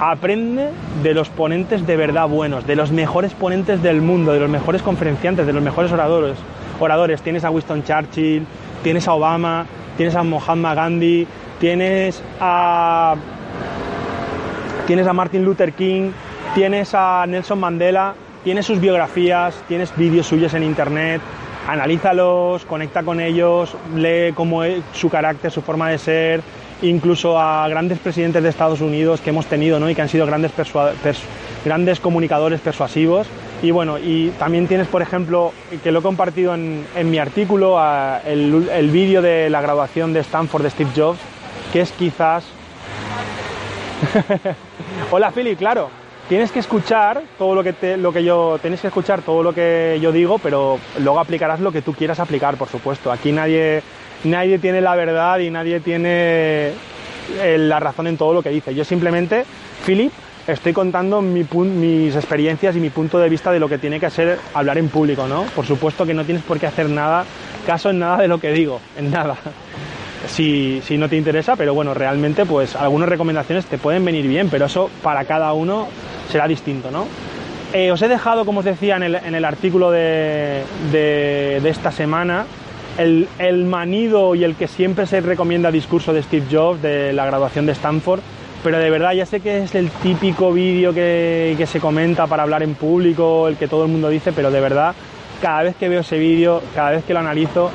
aprende 0.00 0.70
de 1.02 1.14
los 1.14 1.28
ponentes 1.28 1.86
de 1.86 1.96
verdad 1.96 2.28
buenos, 2.28 2.66
de 2.66 2.76
los 2.76 2.90
mejores 2.90 3.34
ponentes 3.34 3.82
del 3.82 4.00
mundo, 4.00 4.32
de 4.32 4.40
los 4.40 4.50
mejores 4.50 4.82
conferenciantes, 4.82 5.46
de 5.46 5.52
los 5.52 5.62
mejores 5.62 5.92
oradores 5.92 6.36
oradores. 6.80 7.22
Tienes 7.22 7.44
a 7.44 7.50
Winston 7.50 7.82
Churchill, 7.84 8.44
tienes 8.82 9.08
a 9.08 9.14
Obama, 9.14 9.66
tienes 9.96 10.14
a 10.14 10.22
Mohammed 10.22 10.74
Gandhi, 10.74 11.26
tienes 11.60 12.22
a 12.40 13.14
tienes 14.92 15.06
a 15.06 15.14
Martin 15.14 15.42
Luther 15.42 15.72
King, 15.72 16.10
tienes 16.54 16.90
a 16.92 17.24
Nelson 17.26 17.58
Mandela, 17.58 18.14
tienes 18.44 18.66
sus 18.66 18.78
biografías, 18.78 19.54
tienes 19.66 19.96
vídeos 19.96 20.26
suyos 20.26 20.52
en 20.52 20.62
internet, 20.62 21.22
analízalos, 21.66 22.66
conecta 22.66 23.02
con 23.02 23.18
ellos, 23.18 23.74
lee 23.96 24.34
cómo 24.34 24.64
es 24.64 24.82
su 24.92 25.08
carácter, 25.08 25.50
su 25.50 25.62
forma 25.62 25.88
de 25.88 25.96
ser, 25.96 26.42
incluso 26.82 27.40
a 27.40 27.66
grandes 27.68 28.00
presidentes 28.00 28.42
de 28.42 28.50
Estados 28.50 28.82
Unidos 28.82 29.22
que 29.22 29.30
hemos 29.30 29.46
tenido 29.46 29.80
¿no? 29.80 29.88
y 29.88 29.94
que 29.94 30.02
han 30.02 30.10
sido 30.10 30.26
grandes, 30.26 30.52
grandes 31.64 31.98
comunicadores 31.98 32.60
persuasivos 32.60 33.26
y 33.62 33.70
bueno, 33.70 33.96
y 33.98 34.28
también 34.38 34.66
tienes, 34.66 34.88
por 34.88 35.00
ejemplo, 35.00 35.54
que 35.82 35.90
lo 35.90 36.00
he 36.00 36.02
compartido 36.02 36.54
en, 36.54 36.84
mi 37.10 37.16
artículo, 37.16 37.80
el, 38.26 38.90
vídeo 38.90 39.22
de 39.22 39.48
la 39.48 39.62
graduación 39.62 40.12
de 40.12 40.20
Stanford 40.20 40.64
de 40.64 40.68
Steve 40.70 40.90
Jobs, 40.94 41.18
que 41.72 41.80
es 41.80 41.92
quizás... 41.92 42.44
Hola 45.10 45.30
Philip, 45.30 45.58
claro, 45.58 45.88
tienes 46.28 46.50
que 46.50 46.60
escuchar 46.60 47.22
todo 47.38 47.54
lo 47.54 47.62
que, 47.62 47.72
te, 47.72 47.96
lo 47.96 48.12
que 48.12 48.24
yo... 48.24 48.58
Tienes 48.60 48.80
que 48.80 48.88
escuchar 48.88 49.22
todo 49.22 49.42
lo 49.42 49.52
que 49.52 49.98
yo 50.00 50.12
digo, 50.12 50.38
pero 50.38 50.78
luego 50.98 51.20
aplicarás 51.20 51.60
lo 51.60 51.72
que 51.72 51.82
tú 51.82 51.92
quieras 51.94 52.20
aplicar, 52.20 52.56
por 52.56 52.68
supuesto. 52.68 53.12
Aquí 53.12 53.32
nadie, 53.32 53.82
nadie 54.24 54.58
tiene 54.58 54.80
la 54.80 54.94
verdad 54.94 55.38
y 55.38 55.50
nadie 55.50 55.80
tiene 55.80 56.72
eh, 57.40 57.56
la 57.58 57.80
razón 57.80 58.06
en 58.06 58.16
todo 58.16 58.32
lo 58.32 58.42
que 58.42 58.50
dice. 58.50 58.74
Yo 58.74 58.84
simplemente, 58.84 59.44
Philip, 59.84 60.12
estoy 60.46 60.72
contando 60.72 61.22
mis 61.22 62.16
experiencias 62.16 62.74
y 62.76 62.80
mi 62.80 62.90
punto 62.90 63.18
de 63.18 63.28
vista 63.28 63.52
de 63.52 63.60
lo 63.60 63.68
que 63.68 63.78
tiene 63.78 64.00
que 64.00 64.10
ser 64.10 64.38
hablar 64.54 64.78
en 64.78 64.88
público, 64.88 65.26
¿no? 65.28 65.44
Por 65.54 65.66
supuesto 65.66 66.04
que 66.04 66.14
no 66.14 66.24
tienes 66.24 66.42
por 66.42 66.58
qué 66.58 66.66
hacer 66.66 66.88
nada, 66.88 67.24
caso 67.66 67.90
en 67.90 68.00
nada 68.00 68.18
de 68.18 68.28
lo 68.28 68.38
que 68.38 68.52
digo, 68.52 68.80
en 68.96 69.10
nada. 69.10 69.36
Si, 70.26 70.80
si 70.84 70.96
no 70.98 71.08
te 71.08 71.16
interesa, 71.16 71.56
pero 71.56 71.74
bueno, 71.74 71.94
realmente 71.94 72.46
pues 72.46 72.76
algunas 72.76 73.08
recomendaciones 73.08 73.66
te 73.66 73.78
pueden 73.78 74.04
venir 74.04 74.26
bien, 74.26 74.48
pero 74.48 74.66
eso 74.66 74.88
para 75.02 75.24
cada 75.24 75.52
uno 75.52 75.88
será 76.30 76.46
distinto, 76.46 76.90
¿no? 76.90 77.06
Eh, 77.72 77.90
os 77.90 78.02
he 78.02 78.08
dejado, 78.08 78.44
como 78.44 78.60
os 78.60 78.64
decía 78.64 78.96
en 78.96 79.02
el, 79.02 79.14
en 79.14 79.34
el 79.34 79.44
artículo 79.44 79.90
de, 79.90 80.62
de, 80.92 81.58
de, 81.62 81.68
esta 81.70 81.90
semana, 81.90 82.44
el, 82.98 83.26
el 83.38 83.64
manido 83.64 84.34
y 84.34 84.44
el 84.44 84.56
que 84.56 84.68
siempre 84.68 85.06
se 85.06 85.20
recomienda 85.22 85.70
discurso 85.70 86.12
de 86.12 86.22
Steve 86.22 86.46
Jobs 86.50 86.82
de 86.82 87.12
la 87.14 87.24
graduación 87.24 87.64
de 87.64 87.72
Stanford, 87.72 88.20
pero 88.62 88.78
de 88.78 88.90
verdad 88.90 89.12
ya 89.12 89.26
sé 89.26 89.40
que 89.40 89.64
es 89.64 89.74
el 89.74 89.90
típico 89.90 90.52
vídeo 90.52 90.92
que, 90.94 91.66
se 91.66 91.80
comenta 91.80 92.26
para 92.26 92.42
hablar 92.44 92.62
en 92.62 92.74
público, 92.74 93.48
el 93.48 93.56
que 93.56 93.68
todo 93.68 93.84
el 93.84 93.90
mundo 93.90 94.08
dice, 94.08 94.32
pero 94.32 94.50
de 94.50 94.60
verdad 94.60 94.94
cada 95.40 95.64
vez 95.64 95.74
que 95.74 95.88
veo 95.88 96.00
ese 96.02 96.18
vídeo, 96.18 96.62
cada 96.74 96.90
vez 96.90 97.04
que 97.04 97.12
lo 97.12 97.18
analizo, 97.18 97.72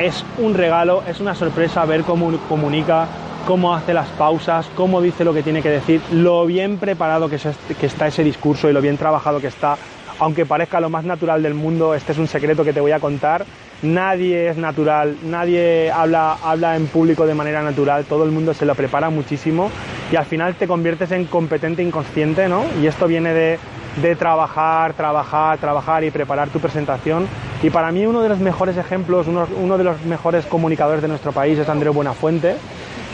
es 0.00 0.24
un 0.38 0.54
regalo, 0.54 1.02
es 1.06 1.20
una 1.20 1.34
sorpresa 1.34 1.84
ver 1.84 2.02
cómo 2.02 2.32
comunica, 2.48 3.06
cómo 3.46 3.74
hace 3.74 3.92
las 3.92 4.08
pausas, 4.08 4.66
cómo 4.74 5.00
dice 5.00 5.24
lo 5.24 5.34
que 5.34 5.42
tiene 5.42 5.62
que 5.62 5.70
decir, 5.70 6.00
lo 6.12 6.46
bien 6.46 6.78
preparado 6.78 7.28
que, 7.28 7.38
que 7.78 7.86
está 7.86 8.06
ese 8.06 8.24
discurso 8.24 8.68
y 8.68 8.72
lo 8.72 8.80
bien 8.80 8.96
trabajado 8.96 9.40
que 9.40 9.48
está, 9.48 9.76
aunque 10.18 10.46
parezca 10.46 10.80
lo 10.80 10.90
más 10.90 11.04
natural 11.04 11.42
del 11.42 11.54
mundo, 11.54 11.94
este 11.94 12.12
es 12.12 12.18
un 12.18 12.28
secreto 12.28 12.64
que 12.64 12.72
te 12.72 12.80
voy 12.80 12.92
a 12.92 13.00
contar 13.00 13.44
nadie 13.82 14.48
es 14.48 14.56
natural, 14.56 15.16
nadie 15.24 15.90
habla, 15.90 16.36
habla 16.42 16.76
en 16.76 16.86
público 16.86 17.26
de 17.26 17.34
manera 17.34 17.62
natural, 17.62 18.04
todo 18.04 18.24
el 18.24 18.30
mundo 18.30 18.54
se 18.54 18.66
lo 18.66 18.74
prepara 18.74 19.10
muchísimo 19.10 19.70
y 20.12 20.16
al 20.16 20.26
final 20.26 20.54
te 20.54 20.66
conviertes 20.66 21.12
en 21.12 21.24
competente 21.24 21.82
inconsciente, 21.82 22.48
¿no? 22.48 22.64
Y 22.82 22.86
esto 22.86 23.06
viene 23.06 23.32
de, 23.32 23.58
de 24.00 24.16
trabajar, 24.16 24.94
trabajar, 24.94 25.58
trabajar 25.58 26.04
y 26.04 26.10
preparar 26.10 26.48
tu 26.48 26.60
presentación. 26.60 27.26
Y 27.62 27.70
para 27.70 27.90
mí 27.92 28.06
uno 28.06 28.22
de 28.22 28.28
los 28.28 28.38
mejores 28.38 28.76
ejemplos, 28.76 29.26
uno, 29.26 29.78
de 29.78 29.84
los 29.84 30.02
mejores 30.04 30.46
comunicadores 30.46 31.02
de 31.02 31.08
nuestro 31.08 31.32
país 31.32 31.58
es 31.58 31.68
Andreu 31.68 31.92
Buenafuente. 31.92 32.56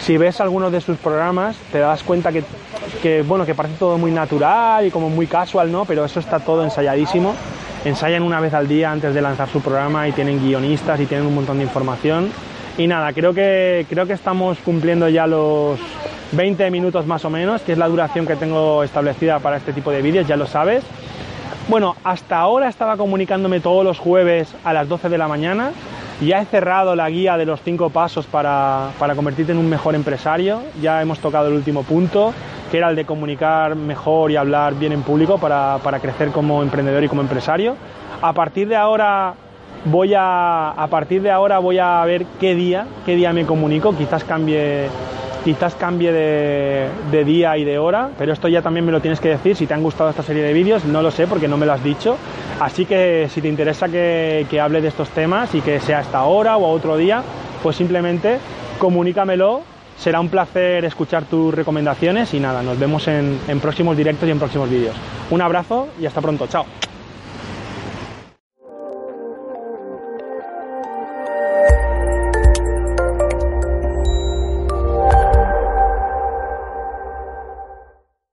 Si 0.00 0.16
ves 0.16 0.40
algunos 0.40 0.72
de 0.72 0.80
sus 0.80 0.98
programas, 0.98 1.56
te 1.72 1.78
das 1.78 2.02
cuenta 2.02 2.30
que, 2.30 2.44
que, 3.02 3.22
bueno, 3.22 3.46
que 3.46 3.54
parece 3.54 3.76
todo 3.78 3.98
muy 3.98 4.10
natural 4.10 4.86
y 4.86 4.90
como 4.90 5.08
muy 5.08 5.26
casual, 5.26 5.72
¿no? 5.72 5.84
Pero 5.84 6.04
eso 6.04 6.20
está 6.20 6.38
todo 6.38 6.62
ensayadísimo 6.62 7.34
ensayan 7.84 8.22
una 8.22 8.40
vez 8.40 8.52
al 8.52 8.66
día 8.66 8.90
antes 8.90 9.14
de 9.14 9.22
lanzar 9.22 9.48
su 9.48 9.60
programa 9.60 10.08
y 10.08 10.12
tienen 10.12 10.40
guionistas 10.40 10.98
y 11.00 11.06
tienen 11.06 11.26
un 11.26 11.34
montón 11.34 11.58
de 11.58 11.64
información. 11.64 12.30
Y 12.78 12.86
nada, 12.86 13.12
creo 13.12 13.32
que, 13.32 13.86
creo 13.88 14.06
que 14.06 14.12
estamos 14.12 14.58
cumpliendo 14.58 15.08
ya 15.08 15.26
los 15.26 15.78
20 16.32 16.70
minutos 16.70 17.06
más 17.06 17.24
o 17.24 17.30
menos, 17.30 17.62
que 17.62 17.72
es 17.72 17.78
la 17.78 17.88
duración 17.88 18.26
que 18.26 18.36
tengo 18.36 18.82
establecida 18.82 19.38
para 19.38 19.56
este 19.56 19.72
tipo 19.72 19.90
de 19.90 20.02
vídeos, 20.02 20.26
ya 20.26 20.36
lo 20.36 20.46
sabes. 20.46 20.84
Bueno, 21.68 21.96
hasta 22.04 22.38
ahora 22.38 22.68
estaba 22.68 22.96
comunicándome 22.96 23.60
todos 23.60 23.84
los 23.84 23.98
jueves 23.98 24.54
a 24.64 24.72
las 24.72 24.88
12 24.88 25.08
de 25.08 25.18
la 25.18 25.28
mañana. 25.28 25.72
Ya 26.20 26.40
he 26.40 26.46
cerrado 26.46 26.96
la 26.96 27.10
guía 27.10 27.36
de 27.36 27.44
los 27.44 27.60
cinco 27.60 27.90
pasos 27.90 28.26
para, 28.26 28.90
para 28.98 29.14
convertirte 29.14 29.52
en 29.52 29.58
un 29.58 29.68
mejor 29.68 29.94
empresario. 29.94 30.62
Ya 30.80 31.02
hemos 31.02 31.18
tocado 31.18 31.48
el 31.48 31.54
último 31.54 31.82
punto 31.82 32.32
que 32.70 32.78
era 32.78 32.90
el 32.90 32.96
de 32.96 33.04
comunicar 33.04 33.76
mejor 33.76 34.30
y 34.30 34.36
hablar 34.36 34.74
bien 34.74 34.92
en 34.92 35.02
público 35.02 35.38
para, 35.38 35.78
para 35.82 36.00
crecer 36.00 36.30
como 36.30 36.62
emprendedor 36.62 37.04
y 37.04 37.08
como 37.08 37.22
empresario. 37.22 37.76
A 38.22 38.32
partir 38.32 38.68
de 38.68 38.76
ahora 38.76 39.34
voy 39.84 40.14
a, 40.14 40.70
a 40.70 40.86
partir 40.88 41.22
de 41.22 41.30
ahora 41.30 41.58
voy 41.58 41.78
a 41.78 42.04
ver 42.04 42.26
qué 42.40 42.54
día, 42.54 42.86
qué 43.04 43.14
día 43.14 43.32
me 43.32 43.46
comunico, 43.46 43.94
quizás 43.96 44.24
cambie 44.24 44.88
quizás 45.46 45.76
cambie 45.76 46.10
de, 46.10 46.88
de, 47.12 47.24
día 47.24 47.56
y 47.56 47.62
de 47.62 47.78
hora, 47.78 48.10
pero 48.18 48.32
esto 48.32 48.48
ya 48.48 48.62
también 48.62 48.84
me 48.84 48.90
lo 48.90 49.00
tienes 49.00 49.20
que 49.20 49.28
decir 49.28 49.54
si 49.54 49.64
te 49.64 49.74
han 49.74 49.82
gustado 49.84 50.10
esta 50.10 50.24
serie 50.24 50.42
de 50.42 50.52
vídeos, 50.52 50.84
no 50.84 51.02
lo 51.02 51.12
sé 51.12 51.28
porque 51.28 51.46
no 51.46 51.56
me 51.56 51.66
lo 51.66 51.72
has 51.72 51.84
dicho, 51.84 52.16
así 52.58 52.84
que 52.84 53.28
si 53.30 53.40
te 53.40 53.46
interesa 53.46 53.88
que, 53.88 54.44
hable 54.60 54.80
de 54.80 54.88
estos 54.88 55.08
temas 55.10 55.54
y 55.54 55.60
que 55.60 55.78
sea 55.78 56.00
esta 56.00 56.24
hora 56.24 56.56
o 56.56 56.68
otro 56.68 56.96
día, 56.96 57.22
pues 57.62 57.76
simplemente 57.76 58.38
comunícamelo 58.78 59.62
Será 59.96 60.20
un 60.20 60.28
placer 60.28 60.84
escuchar 60.84 61.24
tus 61.24 61.54
recomendaciones 61.54 62.34
y 62.34 62.38
nada, 62.38 62.60
nos 62.62 62.78
vemos 62.78 63.08
en, 63.08 63.40
en 63.48 63.60
próximos 63.60 63.96
directos 63.96 64.28
y 64.28 64.30
en 64.30 64.38
próximos 64.38 64.68
vídeos. 64.68 64.94
Un 65.30 65.40
abrazo 65.40 65.88
y 65.98 66.04
hasta 66.04 66.20
pronto, 66.20 66.46
chao. 66.48 66.66